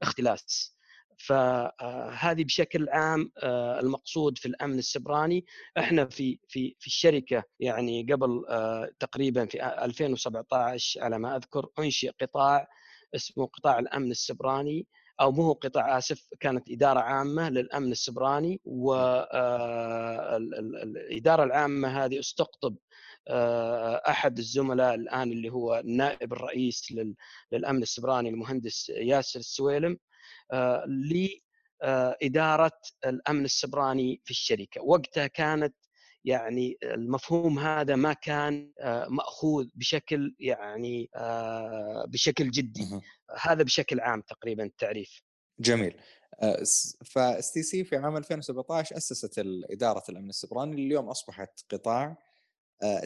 اختلاس. 0.02 0.76
فهذه 1.18 2.44
بشكل 2.44 2.88
عام 2.88 3.32
آه، 3.42 3.80
المقصود 3.80 4.38
في 4.38 4.46
الأمن 4.46 4.78
السبراني. 4.78 5.44
إحنا 5.78 6.06
في 6.06 6.38
في 6.48 6.76
في 6.78 6.86
الشركة 6.86 7.44
يعني 7.60 8.06
قبل 8.12 8.44
آه، 8.48 8.90
تقريبا 8.98 9.46
في 9.46 9.64
2017 9.84 11.02
على 11.02 11.18
ما 11.18 11.36
أذكر 11.36 11.68
أنشئ 11.78 12.10
قطاع 12.20 12.68
اسمه 13.14 13.46
قطاع 13.46 13.78
الأمن 13.78 14.10
السبراني 14.10 14.86
أو 15.20 15.32
مو 15.32 15.52
قطاع 15.52 15.98
آسف 15.98 16.28
كانت 16.40 16.70
إدارة 16.70 17.00
عامة 17.00 17.48
للأمن 17.48 17.92
السبراني 17.92 18.60
والاداره 18.64 19.32
آه، 21.42 21.44
العامة 21.44 22.04
هذه 22.04 22.20
استقطب 22.20 22.76
أحد 24.08 24.38
الزملاء 24.38 24.94
الآن 24.94 25.32
اللي 25.32 25.48
هو 25.52 25.78
النائب 25.78 26.32
الرئيس 26.32 26.94
للأمن 27.52 27.82
السيبراني 27.82 28.28
المهندس 28.28 28.88
ياسر 28.88 29.40
السويلم 29.40 29.98
آه، 30.52 30.84
لاداره 31.82 32.80
الأمن 33.06 33.44
السبراني 33.44 34.20
في 34.24 34.30
الشركة، 34.30 34.82
وقتها 34.82 35.26
كانت 35.26 35.74
يعني 36.26 36.78
المفهوم 36.82 37.58
هذا 37.58 37.96
ما 37.96 38.12
كان 38.12 38.72
آه، 38.80 39.06
مأخوذ 39.08 39.66
بشكل 39.74 40.34
يعني 40.40 41.10
آه، 41.14 42.04
بشكل 42.08 42.50
جدي 42.50 43.00
هذا 43.40 43.62
بشكل 43.62 44.00
عام 44.00 44.20
تقريبا 44.20 44.64
التعريف. 44.64 45.22
جميل. 45.60 46.00
ف 47.04 47.52
STC 47.52 47.84
في 47.84 47.96
عام 47.96 48.16
2017 48.16 48.96
أسست 48.96 49.42
إدارة 49.70 50.02
الأمن 50.08 50.28
السبراني 50.28 50.74
اليوم 50.74 51.08
أصبحت 51.08 51.60
قطاع 51.70 52.16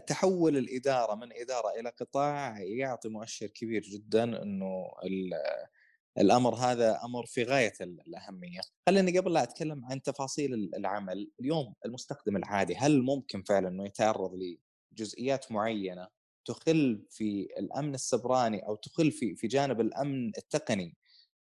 تحول 0.06 0.56
الإدارة 0.56 1.14
من 1.14 1.32
إدارة 1.32 1.80
إلى 1.80 1.88
قطاع 1.88 2.60
يعطي 2.60 3.08
مؤشر 3.08 3.46
كبير 3.46 3.82
جدا 3.82 4.42
إنه 4.42 4.90
الامر 6.18 6.54
هذا 6.54 7.00
أمر 7.04 7.26
في 7.26 7.44
غايه 7.44 7.72
الاهميه. 7.80 8.60
خليني 8.86 9.18
قبل 9.18 9.32
لا 9.32 9.42
اتكلم 9.42 9.84
عن 9.84 10.02
تفاصيل 10.02 10.70
العمل، 10.76 11.30
اليوم 11.40 11.74
المستخدم 11.86 12.36
العادي 12.36 12.76
هل 12.76 13.02
ممكن 13.02 13.42
فعلا 13.42 13.68
انه 13.68 13.86
يتعرض 13.86 14.32
لجزئيات 14.92 15.52
معينه 15.52 16.08
تخل 16.44 17.06
في 17.10 17.48
الامن 17.58 17.94
السبراني 17.94 18.66
أو 18.66 18.76
تخل 18.76 19.12
في 19.12 19.36
في 19.36 19.46
جانب 19.46 19.80
الامن 19.80 20.28
التقني 20.38 20.96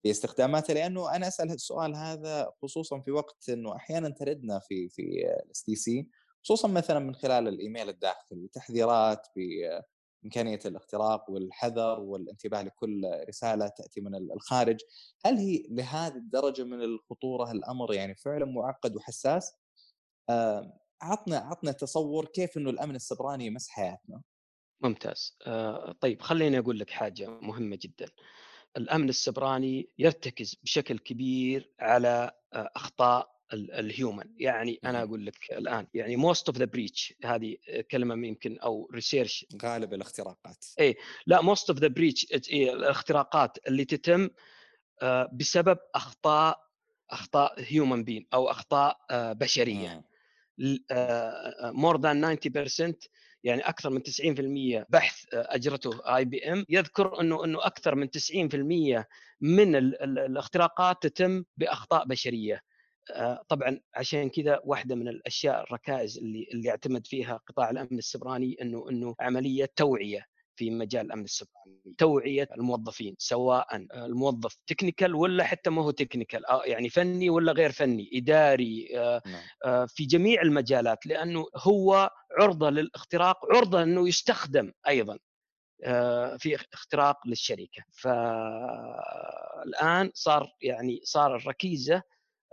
في 0.03 0.11
استخداماته 0.11 0.75
لأنه 0.75 1.17
أنا 1.17 1.29
اسال 1.29 1.51
السؤال 1.51 1.97
هذا 1.97 2.53
خصوصا 2.63 3.01
في 3.01 3.11
وقت 3.11 3.49
انه 3.49 3.77
أحيانا 3.77 4.09
تردنا 4.09 4.59
في 4.59 4.89
في 4.89 5.03
ال 5.45 5.63
STC 5.63 6.09
خصوصا 6.45 6.69
مثلا 6.69 6.99
من 6.99 7.15
خلال 7.15 7.49
الايميل 7.49 7.89
الداخلي 7.89 8.49
تحذيرات 8.53 9.27
إمكانية 10.25 10.61
الاختراق 10.65 11.31
والحذر 11.31 12.01
والانتباه 12.01 12.63
لكل 12.63 13.11
رسالة 13.29 13.69
تأتي 13.69 14.01
من 14.01 14.15
الخارج، 14.15 14.81
هل 15.27 15.37
هي 15.37 15.63
لهذه 15.71 16.17
الدرجة 16.17 16.65
من 16.65 16.83
الخطورة 16.83 17.53
الأمر 17.53 17.95
يعني 17.95 18.15
فعلا 18.15 18.45
معقد 18.45 18.97
وحساس؟ 18.97 19.53
عطنا 21.03 21.37
عطنا 21.39 21.73
تصور 21.73 22.27
كيف 22.27 22.57
إنه 22.57 22.71
الأمن 22.71 22.97
السبراني 22.97 23.47
يمس 23.47 23.69
حياتنا. 23.69 24.23
ممتاز، 24.83 25.39
آه، 25.47 25.93
طيب 25.93 26.23
خليني 26.23 26.59
أقول 26.59 26.79
لك 26.79 26.91
حاجة 26.91 27.31
مهمة 27.31 27.79
جدا. 27.83 28.07
الأمن 28.77 29.09
السبراني 29.09 29.89
يرتكز 29.99 30.55
بشكل 30.63 30.99
كبير 30.99 31.75
على 31.81 32.33
آه، 32.53 32.71
أخطاء 32.77 33.40
ال 33.53 33.65
human 33.65 34.25
يعني 34.37 34.81
أنا 34.85 35.03
أقول 35.03 35.27
لك 35.27 35.53
الآن 35.53 35.87
يعني 35.95 36.17
most 36.17 36.49
of 36.49 36.59
the 36.59 36.65
breach 36.65 37.15
هذه 37.25 37.57
كلمة 37.91 38.27
يمكن 38.27 38.59
أو 38.59 38.91
research 38.95 39.47
غالب 39.63 39.95
الاختراقات. 39.95 40.65
اي 40.81 40.97
لا 41.27 41.43
most 41.43 41.71
of 41.71 41.79
the 41.79 41.89
breach 41.89 42.27
الاختراقات 42.53 43.59
اللي 43.69 43.85
تتم 43.85 44.29
آه، 45.03 45.31
بسبب 45.33 45.79
أخطاء 45.95 46.71
أخطاء 47.11 47.55
human 47.59 48.05
being 48.05 48.27
أو 48.35 48.51
أخطاء 48.51 48.97
آه، 49.11 49.33
بشرية. 49.33 50.11
more 51.63 52.01
than 52.01 52.39
90% 52.39 53.09
يعني 53.45 53.61
أكثر 53.61 53.91
من 53.91 54.03
90% 54.03 54.87
بحث 54.89 55.35
آه، 55.35 55.47
أجرته 55.55 56.17
IBM 56.17 56.65
يذكر 56.69 57.21
إنه 57.21 57.45
إنه 57.45 57.67
أكثر 57.67 57.95
من 57.95 58.11
90% 58.11 59.09
من 59.41 59.77
الاختراقات 59.77 61.07
تتم 61.07 61.45
بأخطاء 61.57 62.05
بشرية. 62.07 62.63
طبعا 63.49 63.81
عشان 63.95 64.31
كذا 64.31 64.61
واحدة 64.65 64.95
من 64.95 65.09
الأشياء 65.09 65.63
الركائز 65.63 66.19
اللي 66.19 66.47
اللي 66.53 66.69
يعتمد 66.69 67.07
فيها 67.07 67.41
قطاع 67.47 67.71
الأمن 67.71 67.99
السبراني 67.99 68.57
إنه 68.63 68.87
إنه 68.91 69.15
عملية 69.21 69.71
توعية 69.77 70.27
في 70.57 70.71
مجال 70.71 71.07
الأمن 71.07 71.25
السبراني 71.25 71.95
توعية 71.99 72.49
الموظفين 72.53 73.15
سواء 73.19 73.77
الموظف 73.95 74.57
technical 74.67 75.15
ولا 75.15 75.45
حتى 75.45 75.71
ما 75.71 75.83
هو 75.83 75.91
technical 75.91 76.47
آه، 76.47 76.63
يعني 76.65 76.89
فني 76.89 77.31
ولا 77.31 77.53
غير 77.53 77.73
فني 77.73 78.11
إداري 78.15 78.89
آه، 78.99 79.23
نعم. 79.27 79.87
في 79.87 80.07
جميع 80.07 80.43
المجالات 80.43 81.07
لأنه 81.07 81.47
هو 81.57 82.11
عرضة 82.41 82.71
للاختراق 82.71 83.37
عرضة 83.57 83.83
إنه 83.83 84.09
يستخدم 84.09 84.73
أيضا 84.89 85.19
في 86.39 86.57
اختراق 86.73 87.27
للشركة 87.27 87.83
فالان 87.93 89.31
صار 90.15 90.53
يعني 90.63 91.01
صار 91.05 91.37
الركيزة 91.37 92.03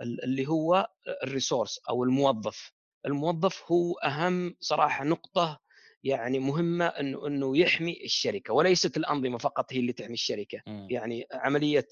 اللي 0.02 0.48
هو 0.48 0.88
ال 1.24 1.30
resource 1.30 1.80
أو 1.90 2.04
الموظف. 2.04 2.72
الموظف 3.06 3.72
هو 3.72 3.94
أهم 3.94 4.56
صراحة 4.60 5.04
نقطة 5.04 5.60
يعني 6.04 6.40
مهمة 6.40 6.86
انه 6.86 7.28
إنه 7.28 7.58
يحمي 7.58 8.04
الشركة 8.04 8.54
وليست 8.54 8.98
الأنظمة 8.98 9.38
فقط 9.38 9.74
هي 9.74 9.80
اللي 9.80 9.94
تحمي 9.94 10.14
الشركة. 10.14 10.62
م. 10.68 10.88
يعني 10.92 11.28
عملية 11.34 11.88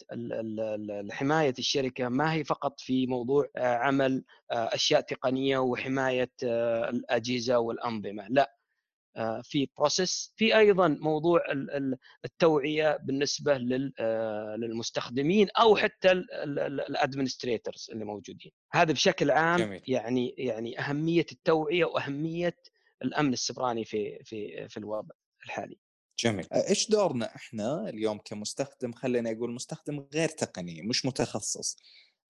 حماية 1.11 1.53
الشركة 1.59 2.09
ما 2.09 2.33
هي 2.33 2.43
فقط 2.43 2.79
في 2.79 3.07
موضوع 3.07 3.49
عمل 3.57 4.23
أشياء 4.51 5.01
تقنية 5.01 5.57
وحماية 5.57 6.31
الأجهزة 6.89 7.59
والأنظمة 7.59 8.27
لا. 8.29 8.41
آه، 8.43 8.54
في 9.43 9.69
process 9.77 10.33
في 10.35 10.57
أيضا 10.57 10.87
موضوع 10.87 11.41
التوعية 12.25 12.97
بالنسبة 12.97 13.53
آه، 13.99 14.55
للمستخدمين 14.59 15.47
أو 15.49 15.75
حتى 15.75 16.11
الادمنستريتورز 16.11 17.87
اللي 17.91 18.05
موجودين. 18.05 18.51
هذا 18.73 18.93
بشكل 18.93 19.31
عام 19.31 19.59
جميل. 19.59 19.81
يعني 19.87 20.35
يعني 20.37 20.79
أهمية 20.79 21.25
التوعية 21.31 21.85
وأهمية 21.85 22.57
الأمن 23.03 23.33
السبراني 23.33 23.85
في 23.85 24.19
في 24.23 24.67
في 24.69 24.77
الوضع 24.77 25.15
الحالي. 25.45 25.77
جميل. 26.19 26.47
إيش 26.53 26.89
دورنا 26.89 27.35
إحنا 27.35 27.89
اليوم 27.89 28.17
كمستخدم؟ 28.17 28.91
خلينا 28.91 29.31
أقول 29.31 29.53
مستخدم 29.53 30.07
غير 30.13 30.29
تقني 30.29 30.81
مش 30.81 31.05
متخصص. 31.05 31.77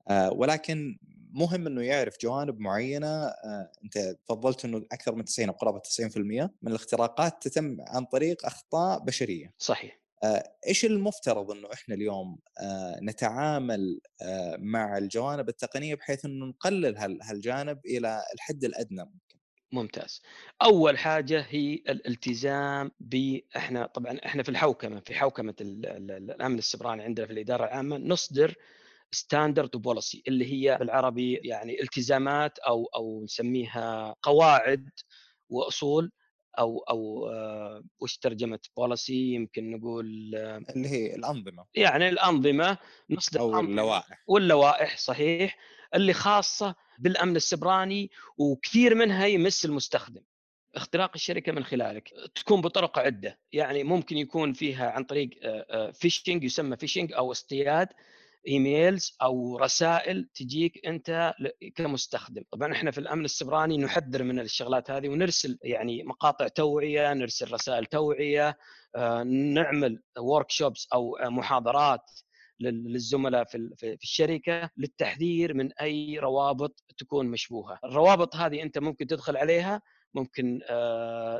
آه 0.10 0.34
ولكن 0.34 0.98
مهم 1.36 1.67
إنه 1.67 1.82
يعرف 1.82 2.15
جوانب 2.21 2.60
معينة 2.60 3.08
آه 3.08 3.71
أنت 3.84 3.98
تفضلت 4.26 4.65
إنه 4.65 4.78
أكثر 4.91 5.15
من 5.15 5.26
90 5.26 5.50
أو 5.50 5.56
قرابة 5.56 5.80
90% 5.80 6.17
من 6.62 6.71
الاختراقات 6.71 7.48
تتم 7.48 7.78
عن 7.80 8.06
طريق 8.06 8.45
أخطاء 8.45 9.00
بشرية. 9.00 9.54
صحيح. 9.58 10.00
آه 10.24 10.43
إيش 10.67 10.86
المفترض 10.86 11.52
إنه 11.52 11.67
إحنا 11.74 11.95
اليوم 11.95 12.39
آه 12.60 13.00
نتعامل 13.04 14.00
مع 14.58 14.98
الجوانب 14.98 15.50
التقنية 15.50 15.95
بحيث 15.95 16.26
إنه 16.26 16.45
نقلل 16.45 16.98
هالجانب 17.21 17.80
إلى 17.86 18.24
الحد 18.36 18.63
الأدنى 18.63 19.04
ممكن. 19.06 19.36
ممتاز. 19.71 20.21
أول 20.62 20.98
حاجة 20.98 21.45
هي 21.50 21.74
الالتزام 21.74 22.91
ب 23.00 23.39
إحنا 23.56 23.86
طبعا 23.86 24.19
إحنا 24.26 24.43
في 24.43 24.50
الحوكمة 24.50 25.00
في 25.00 25.15
حوكمة 25.15 25.56
الأمن 25.62 26.58
السبراني 26.58 27.04
عندنا 27.04 27.26
في 27.26 27.34
الإدارة 27.34 27.63
العامة 27.65 27.98
نصدر 27.98 28.56
standard 29.12 29.72
policy 29.78 30.24
اللي 30.28 30.46
هي 30.54 30.78
بالعربي 30.78 31.34
يعني 31.34 31.82
التزامات 31.82 32.60
أو 32.60 32.86
أو 32.96 33.24
نسميها 33.24 34.15
قواعد 34.22 34.89
وأصول 35.50 36.12
أو 36.60 36.80
أو 36.80 37.28
آه 37.30 37.84
وش 38.00 38.18
ترجمة 38.18 38.60
policy 38.78 39.34
يمكن 39.34 39.72
نقول 39.72 40.36
آه 40.36 40.58
اللي 40.76 40.88
هي 40.88 41.15
الأنظمة. 41.15 41.65
يعني 41.76 42.10
الأنظمة 42.10 42.78
نصدر 43.10 43.39
أو 43.39 43.60
اللوائح. 43.60 44.24
واللوائح 44.28 44.98
صحيح 44.98 45.58
اللي 45.96 46.13
خاصة 46.13 46.76
بالأمن 47.00 47.36
السبراني 47.36 48.12
وكثير 48.38 48.96
منها 48.96 49.26
يمس 49.26 49.65
المستخدم. 49.65 50.22
اختراق 50.76 51.12
الشركة 51.15 51.52
من 51.52 51.63
خلالك. 51.63 52.13
تكون 52.36 52.62
بطرق 52.62 53.00
عدة. 53.00 53.39
يعني 53.52 53.84
ممكن 53.84 54.18
يكون 54.18 54.54
فيها 54.54 54.89
عن 54.89 55.04
طريق 55.04 55.30
phishing 55.94 56.44
آه، 56.44 56.46
يسمى 56.46 56.78
phishing 56.78 57.13
أو 57.13 57.32
اصطياد 57.32 57.88
emails 58.48 59.18
أو 59.22 59.58
رسائل 59.58 60.30
تجيك 60.36 60.88
أنت 60.88 61.34
كمستخدم. 61.76 62.44
طبعا 62.52 62.72
إحنا 62.72 62.92
في 62.92 62.98
الأمن 62.98 63.26
السبراني 63.26 63.78
نحذر 63.78 64.24
من 64.24 64.40
الشغلات 64.40 64.92
هذه 64.92 65.10
ونرسل 65.10 65.58
يعني 65.62 66.04
مقاطع 66.04 66.48
توعية 66.48 67.14
نرسل 67.14 67.52
رسائل 67.52 67.86
توعية 67.86 68.58
آه، 68.96 69.24
نعمل 69.24 70.02
ورك 70.18 70.52
أو 70.94 71.18
محاضرات 71.22 72.12
للزملاء 72.60 73.44
في 73.44 73.70
في 73.78 74.04
الشركة 74.04 74.70
للتحذير 74.78 75.54
من 75.54 75.74
أي 75.74 76.20
روابط 76.20 76.84
تكون 76.98 77.28
مشبوهة، 77.28 77.80
الروابط 77.84 78.36
هذه 78.36 78.62
أنت 78.62 78.78
ممكن 78.78 79.08
تدخل 79.08 79.38
عليها 79.38 79.82
ممكن 80.14 80.60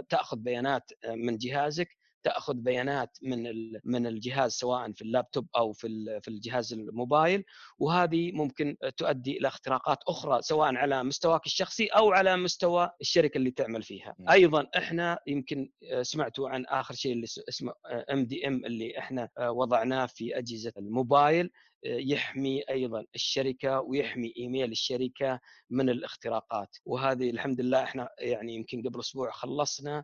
تأخذ 0.10 0.38
بيانات 0.38 0.92
من 1.08 1.38
جهازك 1.38 1.98
تأخذ 2.26 2.54
بيانات 2.54 3.18
من 3.22 3.44
من 3.84 4.08
الجهاز 4.08 4.52
سواء 4.52 4.92
في 4.92 5.02
اللابتوب 5.02 5.48
أو 5.58 5.74
في 5.74 6.20
في 6.22 6.28
الجهاز 6.28 6.74
الموبايل 6.74 7.44
وهذه 7.80 8.32
ممكن 8.32 8.78
تؤدي 8.98 9.38
إلى 9.38 9.48
اختراقات 9.48 9.98
أخرى 10.08 10.42
سواء 10.42 10.76
على 10.76 11.04
مستواك 11.04 11.46
الشخصي 11.46 11.88
أو 11.88 12.12
على 12.12 12.38
مستوى 12.38 12.90
الشركة 13.02 13.38
اللي 13.38 13.52
تعمل 13.52 13.84
فيها 13.84 14.16
م. 14.20 14.30
أيضا 14.30 14.68
إحنا 14.78 15.20
يمكن 15.28 15.70
سمعتوا 16.02 16.50
عن 16.50 16.66
آخر 16.66 16.94
شيء 16.94 17.14
اللي 17.14 17.26
اسمه 17.50 17.74
MDM 18.12 18.66
اللي 18.66 19.00
إحنا 19.00 19.30
وضعناه 19.40 20.06
في 20.06 20.38
أجهزة 20.38 20.74
الموبايل 20.78 21.50
يحمي 21.86 22.62
أيضا 22.70 23.06
الشركة 23.16 23.82
ويحمي 23.82 24.34
إيميل 24.38 24.72
الشركة 24.72 25.40
من 25.70 25.90
الاختراقات 25.90 26.78
وهذه 26.86 27.30
الحمد 27.30 27.62
لله 27.62 27.84
إحنا 27.84 28.10
يعني 28.20 28.56
يمكن 28.56 28.82
قبل 28.88 29.00
أسبوع 29.00 29.32
خلصنا 29.32 29.98
آه، 29.98 30.04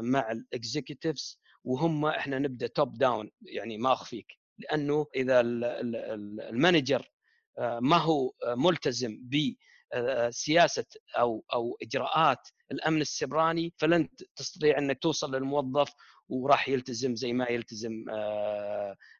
مع 0.00 0.32
ال 0.32 0.42
executives 0.42 1.40
وهم 1.64 2.06
إحنا 2.06 2.38
نبدأ 2.38 2.66
top 2.66 2.98
down 2.98 3.30
يعني 3.42 3.78
ما 3.78 3.92
أخفيك. 3.92 4.40
لأنه 4.58 5.06
إذا 5.16 5.40
ال 5.40 5.61
manager 5.61 7.10
آه، 7.58 7.80
ما 7.80 7.96
هو 7.96 8.32
ملتزم 8.46 9.18
بسياسه 9.28 10.86
آه، 11.16 11.20
أو 11.20 11.44
أو 11.52 11.76
إجراءات 11.82 12.48
الأمن 12.72 13.00
السبراني 13.00 13.74
فلن 13.76 14.08
تستطيع 14.36 14.78
إنك 14.78 14.98
توصل 14.98 15.34
للموظف 15.34 15.92
وراح 16.30 16.68
يلتزم 16.68 17.14
زي 17.14 17.32
ما 17.32 17.48
يلتزم 17.48 18.04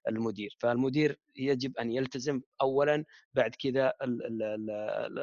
المدير 0.09 0.57
فالمدير 0.61 1.20
يجب 1.37 1.77
أن 1.77 1.92
يلتزم 1.92 2.40
اولا 2.62 3.05
بعد 3.35 3.55
كذا 3.55 3.92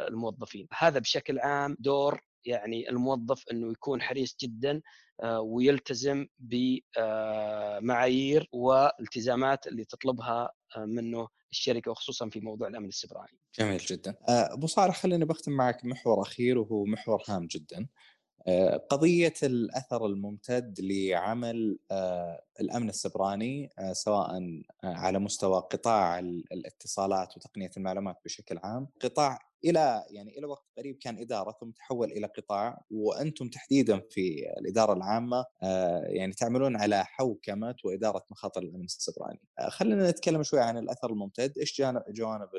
الموظفين 0.08 0.68
هذا 0.78 1.00
بشكل 1.00 1.40
عام 1.40 1.78
دور 1.80 2.22
يعني 2.46 2.90
الموظف 2.90 3.44
إنه 3.52 3.72
يكون 3.72 4.02
حريص 4.02 4.36
جدا 4.42 4.82
آه، 5.24 5.42
ويلتزم 5.42 6.28
بمعايير 6.40 8.50
والتزامات 8.52 9.68
اللي 9.68 9.86
تطلبها 9.86 10.52
آه، 10.78 10.86
منه 10.86 11.28
الشركة 11.52 11.92
وخصوصا 11.92 12.30
في 12.30 12.40
موضوع 12.40 12.68
الأمن 12.68 12.88
السبراني. 12.88 13.40
جميل 13.60 13.78
جدا. 13.78 14.16
آه، 14.30 14.54
أبو 14.54 14.68
صالح 14.68 15.02
خليني 15.02 15.26
بختم 15.26 15.52
معك 15.52 15.86
محور 15.86 16.22
أخير 16.22 16.58
وهو 16.58 16.86
محور 16.86 17.24
هام 17.28 17.48
جدا. 17.48 17.88
قضية 18.90 19.34
الأثر 19.44 20.06
الممتد 20.06 20.80
لعمل 20.80 21.80
الأمن 22.62 22.90
السبراني 22.90 23.70
سواء 23.92 24.62
على 24.84 25.20
مستوى 25.20 25.60
قطاع 25.60 26.20
الاتصالات 26.20 27.38
وتقنية 27.38 27.72
المعلومات 27.78 28.16
بشكل 28.26 28.58
عام 28.64 28.88
قطاع 29.02 29.40
إلى 29.66 30.04
يعني 30.10 30.38
إلى 30.38 30.48
وقت 30.48 30.66
قريب 30.78 30.98
كان 30.98 31.18
اداره 31.18 31.58
ثم 31.62 31.72
تحول 31.72 32.12
إلى 32.12 32.28
قطاع 32.28 32.82
وأنتم 32.92 33.50
تحديدا 33.50 34.02
في 34.10 34.54
الإدارة 34.60 34.94
العامة 34.94 35.46
آه، 35.64 36.02
يعني 36.06 36.34
تعملون 36.34 36.76
على 36.76 37.06
حوكمة 37.06 37.76
وإدارة 37.86 38.26
مخاطر 38.30 38.62
الأمن 38.62 38.84
السبراني. 38.84 39.40
آه، 39.60 39.70
خلينا 39.70 40.10
نتكلم 40.10 40.44
شوي 40.44 40.60
عن 40.60 40.78
الأثر 40.78 41.10
الممتد، 41.10 41.58
إيش 41.58 41.82
جوانب 42.10 42.50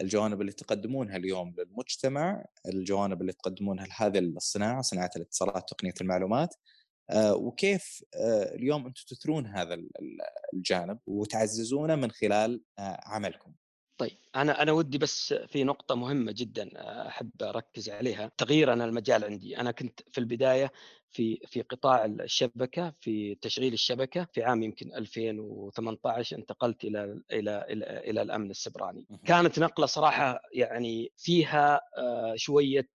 الجوانب 0.00 0.40
اللي 0.40 0.52
تقدمونها 0.52 1.16
اليوم 1.16 1.54
للمجتمع، 1.58 2.44
الجوانب 2.66 3.20
اللي 3.20 3.32
تقدمونها 3.32 3.86
لهذه 3.86 4.18
الصناعة، 4.18 4.82
صناعة 4.82 5.10
الاتصالات 5.16 5.72
وتقنيه 5.72 5.94
المعلومات. 6.00 6.54
آه، 7.10 7.34
وكيف 7.34 8.04
اليوم 8.54 8.86
أنتم 8.86 9.02
تثرون 9.08 9.46
هذا 9.46 9.78
الجانب 10.54 10.98
وتعززونه 11.06 11.96
من 11.96 12.10
خلال 12.10 12.62
عملكم. 12.78 13.52
طيب 13.98 14.16
أنا 14.36 14.62
أنا 14.62 14.72
ودي 14.72 14.98
بس 14.98 15.32
في 15.34 15.64
نقطة 15.64 15.94
مهمة 15.94 16.32
جدا 16.36 16.70
أحب 17.08 17.30
أركز 17.42 17.90
عليها. 17.90 18.30
تغيير 18.38 18.72
أنا 18.72 18.84
المجال 18.84 19.24
عندي. 19.24 19.56
أنا 19.60 19.70
كنت 19.70 20.00
في 20.12 20.18
البداية 20.18 20.72
في 21.10 21.40
في 21.46 21.62
قطاع 21.62 22.04
الشبكة 22.04 22.92
في 23.00 23.34
تشغيل 23.34 23.72
الشبكة 23.72 24.26
في 24.32 24.42
عام 24.42 24.62
يمكن 24.62 24.94
2018 24.94 26.36
انتقلت 26.36 26.84
إلى 26.84 27.22
إلى 27.32 27.66
إلى, 27.70 27.84
إلى 28.10 28.22
الأمن 28.22 28.50
السبراني. 28.50 29.06
كانت 29.26 29.58
نقلة 29.58 29.86
صراحة 29.86 30.40
يعني 30.52 31.12
فيها 31.16 31.80
آه، 31.96 32.34
شوية 32.36 32.88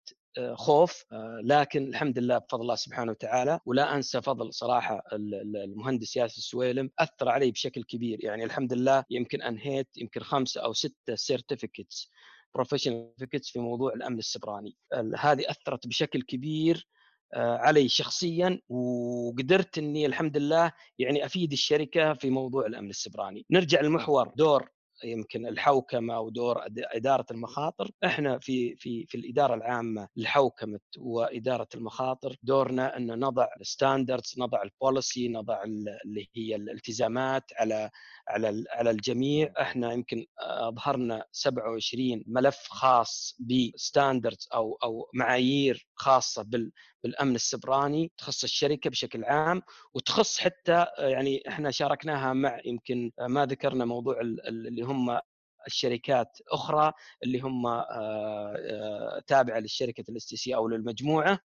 خوف 0.54 1.04
آه، 1.12 1.40
لكن 1.44 1.88
الحمد 1.88 2.20
لله 2.20 2.38
بفضل 2.38 2.62
الله 2.62 2.76
سبحانه 2.76 3.12
وتعالى. 3.12 3.60
ولا 3.66 3.96
أنسى 3.96 4.22
فضل 4.22 4.54
صراحة 4.54 5.02
المهندس 5.14 6.16
ياسر 6.16 6.38
السويلم 6.38 6.90
أثر 7.00 7.30
علي 7.30 7.52
بشكل 7.52 7.84
كبير. 7.84 8.26
يعني 8.26 8.44
الحمد 8.44 8.74
لله 8.74 9.04
يمكن 9.10 9.42
أنهيت 9.42 9.88
يمكن 9.98 10.22
خمسة 10.22 10.62
أو 10.62 10.74
ستة 10.74 11.16
certificates 11.16 12.10
professional 12.56 13.14
في 13.44 13.60
موضوع 13.60 13.94
الأمن 13.94 14.20
السبراني. 14.20 14.78
هذه 15.18 15.44
أثرت 15.50 15.88
بشكل 15.88 16.22
كبير 16.22 16.88
آه، 17.34 17.58
علي 17.58 17.90
شخصيا. 17.90 18.60
وقدرت 18.70 19.78
إني 19.78 20.06
الحمد 20.06 20.38
لله 20.38 20.72
يعني 21.00 21.26
أفيد 21.26 21.52
الشركة 21.52 22.14
في 22.14 22.30
موضوع 22.30 22.66
الأمن 22.66 22.90
السبراني. 22.90 23.46
نرجع 23.52 23.82
لمحور 23.82 24.28
دور. 24.36 24.70
يمكن 25.04 25.48
الحوكمة 25.48 26.20
ودور 26.20 26.62
إدارة 26.78 27.26
المخاطر 27.32 27.92
إحنا 28.06 28.40
في 28.40 28.76
في 28.76 29.06
في 29.06 29.18
الإدارة 29.18 29.54
العامة 29.56 30.08
لحوكمه 30.16 30.80
وإدارة 30.98 31.68
المخاطر 31.76 32.36
دورنا 32.44 32.98
ان 32.98 33.20
نضع 33.20 33.48
ال 33.62 33.69
standards 33.69 34.34
نضع 34.38 34.64
ال 34.64 34.73
policy 34.73 35.28
نضع 35.28 35.64
اللي 35.64 36.28
هي 36.36 36.56
الالتزامات 36.56 37.44
على 37.60 37.90
على 38.28 38.64
على 38.72 38.90
الجميع. 38.92 39.54
إحنا 39.62 39.94
يمكن 39.94 40.26
أظهرنا 40.40 41.26
27 41.32 42.24
ملف 42.28 42.58
خاص 42.70 43.38
ب 43.40 43.51
standards 43.51 44.48
أو 44.54 44.78
أو 44.84 45.10
معايير 45.14 45.88
خاصة 45.96 46.44
بال 46.44 46.72
بالأمن 47.04 47.36
السبراني 47.36 48.12
تخص 48.18 48.44
الشركة 48.44 48.90
بشكل 48.90 49.24
عام 49.24 49.62
وتخص 49.94 50.40
حتى 50.40 50.86
يعني 50.98 51.44
إحنا 51.48 51.72
شاركناها 51.72 52.34
مع 52.34 52.60
يمكن 52.66 53.12
ما 53.20 53.46
ذكرنا 53.46 53.86
موضوع 53.86 54.22
اللي 54.22 54.82
هم 54.82 55.20
الشركات 55.68 56.38
أخرى 56.52 56.92
اللي 57.24 57.40
هم 57.40 57.66
آه، 57.66 57.86
آه، 57.90 59.22
تابعة 59.28 59.60
للشركه 59.60 60.04
ال 60.10 60.26
STC 60.26 60.56
أو 60.56 60.68
للمجموعة. 60.68 61.40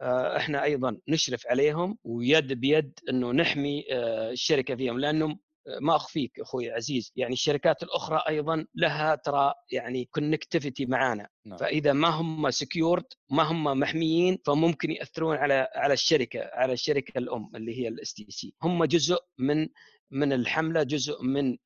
آه، 0.00 0.36
إحنا 0.36 0.62
أيضا 0.62 0.98
نشرف 1.08 1.46
عليهم 1.46 1.98
ويد 2.04 2.52
بيد 2.52 2.98
إنه 3.08 3.32
نحمي 3.32 3.84
الشركة 4.32 4.76
فيهم 4.76 5.00
لأنهم 5.00 5.38
ما 5.80 5.96
أخفيك 5.96 6.40
أخوي 6.40 6.70
عزيز 6.70 7.12
يعني 7.16 7.32
الشركات 7.32 7.82
الأخرى 7.82 8.22
أيضا 8.28 8.66
لها 8.74 9.14
ترى 9.14 9.54
يعني 9.70 10.04
connectivity 10.04 10.86
معانا. 10.86 11.28
نعم. 11.46 11.58
فإذا 11.58 11.92
ما 11.92 12.08
هم 12.08 12.50
secured 12.50 13.04
ما 13.30 13.42
هم 13.42 13.64
محميين 13.64 14.38
فممكن 14.46 14.90
يأثرون 14.90 15.36
على 15.36 15.68
على 15.74 15.94
الشركة 15.94 16.50
على 16.52 16.72
الشركة 16.72 17.18
الأم 17.18 17.50
اللي 17.56 17.78
هي 17.78 17.88
ال 17.88 18.14
STC 18.14 18.54
هم 18.62 18.84
جزء 18.84 19.18
من 19.38 19.68
من 20.10 20.32
الحملة 20.32 20.82
جزء 20.82 21.22
من 21.22 21.56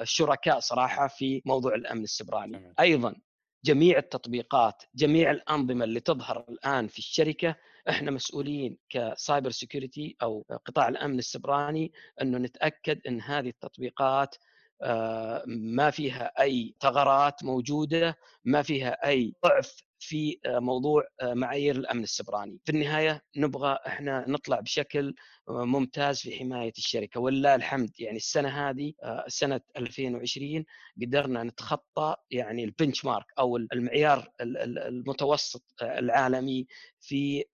الشركاء 0.00 0.60
صراحة 0.60 1.08
في 1.08 1.42
موضوع 1.46 1.74
الأمن 1.74 2.02
السبراني. 2.04 2.74
أيضا 2.80 3.14
جميع 3.64 3.98
التطبيقات 3.98 4.82
جميع 4.94 5.30
الأنظمة 5.30 5.84
اللي 5.84 6.00
تظهر 6.00 6.44
الآن 6.48 6.86
في 6.88 6.98
الشركة 6.98 7.56
إحنا 7.88 8.10
مسؤولين 8.10 8.76
ك 8.90 9.00
cyber 9.00 9.50
security 9.50 10.16
أو 10.22 10.46
قطاع 10.64 10.88
الأمن 10.88 11.18
السبراني 11.18 11.92
إنه 12.22 12.38
نتأكد 12.38 13.00
إن 13.06 13.20
هذه 13.20 13.48
التطبيقات 13.48 14.36
ما 15.46 15.90
فيها 15.90 16.32
أي 16.40 16.74
ثغرات 16.80 17.44
موجودة 17.44 18.18
ما 18.44 18.62
فيها 18.62 19.06
أي 19.08 19.34
ضعف 19.44 19.82
في 20.02 20.38
آه، 20.46 20.58
موضوع 20.58 21.04
آه، 21.20 21.34
معايير 21.34 21.76
الأمن 21.76 22.02
السبراني. 22.02 22.58
في 22.64 22.72
النهاية 22.72 23.22
نبغى 23.36 23.78
إحنا 23.86 24.24
نطلع 24.28 24.60
بشكل 24.60 25.14
ممتاز 25.48 26.20
في 26.20 26.38
حماية 26.38 26.72
الشركة. 26.78 27.20
ولله 27.20 27.54
الحمد 27.54 27.90
يعني 28.00 28.16
السنة 28.16 28.48
هذه 28.48 28.92
سنة 29.28 29.60
2020 29.76 30.64
قدرنا 31.02 31.42
نتخطى 31.42 32.16
يعني 32.30 32.64
البنش 32.64 33.04
مارك 33.04 33.26
أو 33.38 33.56
المعيار 33.56 34.28
المتوسط 34.40 35.62
العالمي 35.82 36.66
في 37.00 37.44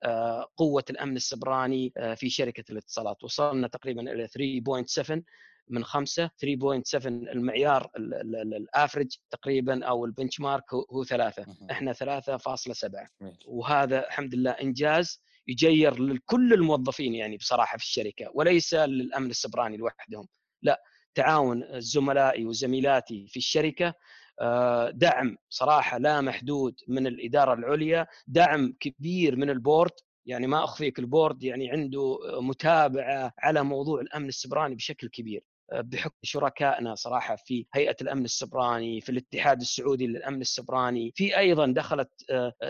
قوة 0.56 0.84
الأمن 0.90 1.16
السبراني 1.16 1.92
في 2.16 2.30
شركة 2.30 2.64
الاتصالات. 2.72 3.24
وصلنا 3.24 3.68
تقريبا 3.68 4.12
إلى 4.12 4.28
3.7 4.28 5.22
من 5.70 5.84
خمسة 5.84 6.26
3.7 6.26 7.06
المعيار 7.06 7.90
الافرج 7.96 9.16
تقريبا 9.30 9.84
أو 9.84 10.04
البنش 10.04 10.40
مارك 10.40 10.74
هو 10.74 11.04
ثلاثة. 11.04 11.46
إحنا 11.70 11.92
3.7 11.92 13.08
وهذا 13.46 14.06
الحمد 14.06 14.34
لله 14.34 14.50
إنجاز 14.50 15.22
يجير 15.48 16.02
لكل 16.02 16.52
الموظفين 16.52 17.14
يعني 17.14 17.36
بصراحة 17.36 17.78
في 17.78 17.84
الشركة 17.84 18.30
وليس 18.34 18.74
للأمن 18.74 19.30
السبراني 19.30 19.76
لوحدهم. 19.76 20.28
لا 20.62 20.82
تعاون 21.14 21.80
زملائي 21.80 22.46
وزميلاتي 22.46 23.26
في 23.28 23.36
الشركة 23.36 23.94
آه، 24.40 24.90
دعم 24.90 25.36
صراحة 25.50 25.98
لا 25.98 26.20
محدود 26.20 26.74
من 26.88 27.06
الإدارة 27.06 27.54
العليا 27.54 28.06
دعم 28.26 28.74
كبير 28.80 29.36
من 29.36 29.50
ال 29.50 29.56
board. 29.56 29.92
يعني 30.26 30.46
ما 30.46 30.64
أخفيك 30.64 30.98
ال 30.98 31.06
board 31.06 31.42
يعني 31.42 31.70
عنده 31.70 32.18
متابعة 32.40 33.32
على 33.38 33.62
موضوع 33.64 34.00
الأمن 34.00 34.28
السبراني 34.28 34.74
بشكل 34.74 35.08
كبير. 35.08 35.42
بحكم 35.72 36.16
شركائنا 36.22 36.94
صراحة 36.94 37.36
في 37.36 37.66
هيئة 37.74 37.96
الأمن 38.02 38.24
السبراني 38.24 39.00
في 39.00 39.08
الاتحاد 39.08 39.60
السعودي 39.60 40.06
للأمن 40.06 40.40
السبراني 40.40 41.12
في 41.14 41.38
أيضا 41.38 41.66
دخلت 41.66 42.10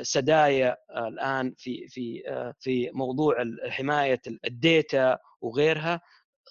سدايا 0.02 0.76
الآن 1.08 1.54
في 1.58 1.88
في 1.88 2.22
في 2.60 2.90
موضوع 2.94 3.34
حماية 3.68 4.20
ال 4.44 4.59
data 4.59 5.18
وغيرها. 5.40 6.00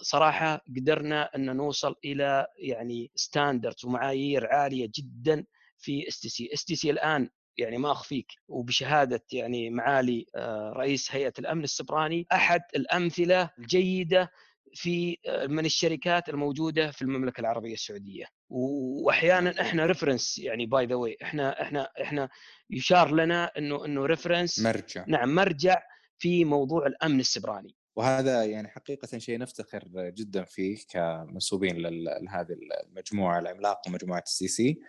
صراحة 0.02 0.62
قدرنا 0.78 1.36
أن 1.36 1.58
نوصل 1.58 1.96
إلى 2.06 2.48
يعني 2.58 3.12
standards 3.16 3.86
ومعايير 3.86 4.48
عالية 4.48 4.90
جدا 4.96 5.46
في 5.78 6.08
اس 6.08 6.20
تي 6.20 6.30
سي 6.30 6.50
اس 6.54 6.66
تي 6.66 6.76
سي 6.76 6.92
الآن 6.92 7.30
يعني 7.58 7.78
ما 7.78 7.92
أخفيك 7.92 8.28
وبشهادة 8.48 9.24
يعني 9.34 9.70
معالي 9.70 10.26
آه، 10.36 10.74
رئيس 10.76 11.16
هيئة 11.16 11.34
الأمن 11.40 11.64
السبراني 11.64 12.28
أحد 12.32 12.62
الأمثلة 12.76 13.50
الجيدة 13.60 14.32
في 14.74 15.18
آه، 15.28 15.48
من 15.48 15.66
الشركات 15.66 16.30
الموجودة 16.30 16.92
في 16.92 17.02
المملكة 17.02 17.42
العربية 17.42 17.74
السعودية. 17.74 18.26
واحيانا 18.50 19.62
إحنا 19.62 19.86
reference 19.86 20.38
يعني 20.38 20.66
by 20.66 20.86
the 20.86 20.96
way 20.96 21.18
إحنا 21.24 21.62
إحنا 21.62 21.90
إحنا 22.02 22.30
يشار 22.70 23.16
لنا 23.16 23.52
إنه 23.58 23.86
إنه 23.86 24.06
reference 24.06 24.60
مرجع. 24.60 25.06
نعم 25.08 25.36
مرجع 25.36 25.82
في 26.18 26.46
موضوع 26.46 26.88
الأمن 26.88 27.20
السبراني. 27.20 27.76
وهذا 27.96 28.44
يعني 28.46 28.68
حقيقة 28.68 29.18
شيء 29.18 29.40
نفتخر 29.40 30.10
جدا 30.10 30.44
فيه 30.44 30.78
كمنسوبين 30.90 31.78
لهذه 31.78 32.56
المجموعة 32.88 33.40
العملاقة 33.40 33.92
مجموعة 33.92 34.24
STC 34.26 34.80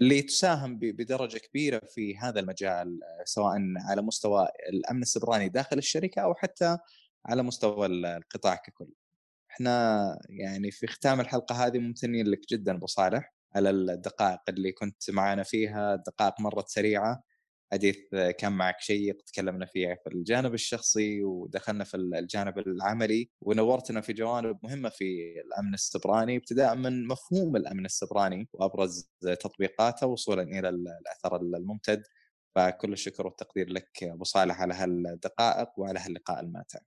اللي 0.00 0.22
تساهم 0.22 0.78
بدرجة 0.78 1.38
كبيرة 1.38 1.82
في 1.94 2.16
هذا 2.16 2.40
المجال 2.40 3.00
سواء 3.24 3.58
على 3.88 4.02
مستوى 4.02 4.48
الأمن 4.72 5.02
السبراني 5.02 5.48
داخل 5.48 5.78
الشركة 5.78 6.22
أو 6.22 6.34
حتى 6.34 6.78
على 7.26 7.42
مستوى 7.42 7.86
القطاع 7.86 8.54
ككل. 8.54 8.88
إحنا 9.50 10.18
يعني 10.28 10.70
في 10.70 10.86
ختام 10.86 11.20
الحلقة 11.20 11.66
هذه 11.66 11.78
ممتنين 11.78 12.26
لك 12.26 12.40
جدا 12.50 12.72
أبو 12.72 12.86
صالح 12.86 13.34
على 13.54 13.70
الدقائق 13.70 14.40
اللي 14.48 14.72
كنت 14.72 15.10
معنا 15.10 15.42
فيها 15.42 15.96
دقائق 15.96 16.40
مرت 16.40 16.68
سريعة 16.68 17.22
حديث 17.72 17.96
كان 18.38 18.52
معك 18.52 18.80
شيق 18.80 19.22
تكلمنا 19.26 19.66
فيه 19.66 20.00
في 20.04 20.14
الجانب 20.14 20.54
الشخصي 20.54 21.24
ودخلنا 21.24 21.84
في 21.84 21.96
الجانب 21.96 22.58
العملي 22.58 23.30
ونورتنا 23.40 24.00
في 24.00 24.12
جوانب 24.12 24.58
مهمة 24.62 24.88
في 24.88 25.40
الأمن 25.46 25.74
السبراني 25.74 26.36
ابتداء 26.36 26.74
من 26.74 27.06
مفهوم 27.06 27.56
الأمن 27.56 27.84
السبراني 27.84 28.48
وأبرز 28.52 29.10
تطبيقاته 29.20 30.06
وصولا 30.06 30.42
إلى 30.42 30.68
الأثر 30.68 31.36
الممتد 31.36 32.02
فكل 32.54 32.92
الشكر 32.92 33.26
والتقدير 33.26 33.68
لك 33.68 34.02
أبو 34.02 34.24
صالح 34.24 34.60
على 34.60 34.74
هالدقائق 34.74 35.68
وعلى 35.76 36.00
هاللقاء 36.00 36.40
الماتع. 36.40 36.78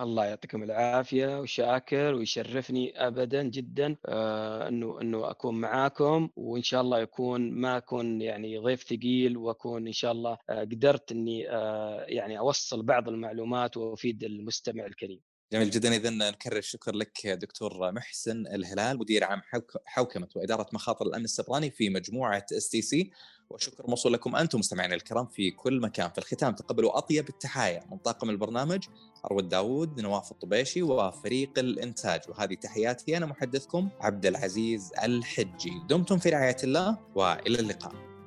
الله 0.00 0.24
يعطيكم 0.24 0.62
العافية 0.62 1.40
وشاكر 1.40 2.14
ويشرفني 2.14 3.06
ابدا 3.06 3.42
جدا 3.42 3.96
آه 4.06 4.68
إنه 4.68 5.00
إنه 5.00 5.30
أكون 5.30 5.60
معاكم 5.60 6.28
وإن 6.36 6.62
شاء 6.62 6.80
الله 6.80 7.00
يكون 7.00 7.50
ما 7.52 7.76
أكون 7.76 8.22
يعني 8.22 8.58
ضيف 8.58 8.82
ثقيل 8.82 9.36
وأكون 9.36 9.86
إن 9.86 9.92
شاء 9.92 10.12
الله 10.12 10.38
آه 10.50 10.60
قدرت 10.60 11.12
إني 11.12 11.50
آه 11.50 12.04
يعني 12.08 12.38
أوصل 12.38 12.82
بعض 12.82 13.08
المعلومات 13.08 13.76
وأفيد 13.76 14.24
المستمع 14.24 14.86
الكريم. 14.86 15.20
جميل 15.52 15.70
جدا. 15.70 15.96
اذا 15.96 16.10
نكرر 16.10 16.56
الشكر 16.56 16.94
لك 16.94 17.26
دكتور 17.26 17.92
محسن 17.92 18.46
الهلال 18.46 18.98
مدير 18.98 19.24
عام 19.24 19.40
حوكمة 19.86 20.28
وإدارة 20.36 20.66
مخاطر 20.72 21.06
الأمن 21.06 21.24
السبراني 21.24 21.70
في 21.70 21.90
مجموعة 21.90 22.46
STC 22.52 23.10
والشكر 23.50 23.86
موصول 23.90 24.12
لكم 24.12 24.36
أنتم 24.36 24.58
مستمعينا 24.58 24.94
الكرام 24.94 25.26
في 25.26 25.50
كل 25.50 25.80
مكان. 25.80 26.10
في 26.10 26.18
الختام 26.18 26.54
تقبلوا 26.54 26.98
أطيب 26.98 27.28
التحايا 27.28 27.86
من 27.90 27.98
طاقم 27.98 28.30
البرنامج 28.30 28.84
أروى 29.24 29.42
داوود 29.42 30.00
نواف 30.00 30.30
الطبيشي 30.30 30.82
وفريق 30.82 31.58
الإنتاج. 31.58 32.20
وهذه 32.28 32.54
تحياتي 32.54 33.16
أنا 33.16 33.26
محدثكم 33.26 33.88
عبد 34.00 34.26
العزيز 34.26 34.92
الحجي. 35.04 35.72
دمتم 35.88 36.18
في 36.18 36.28
رعاية 36.28 36.56
الله 36.64 36.98
وإلى 37.14 37.60
اللقاء. 37.60 38.17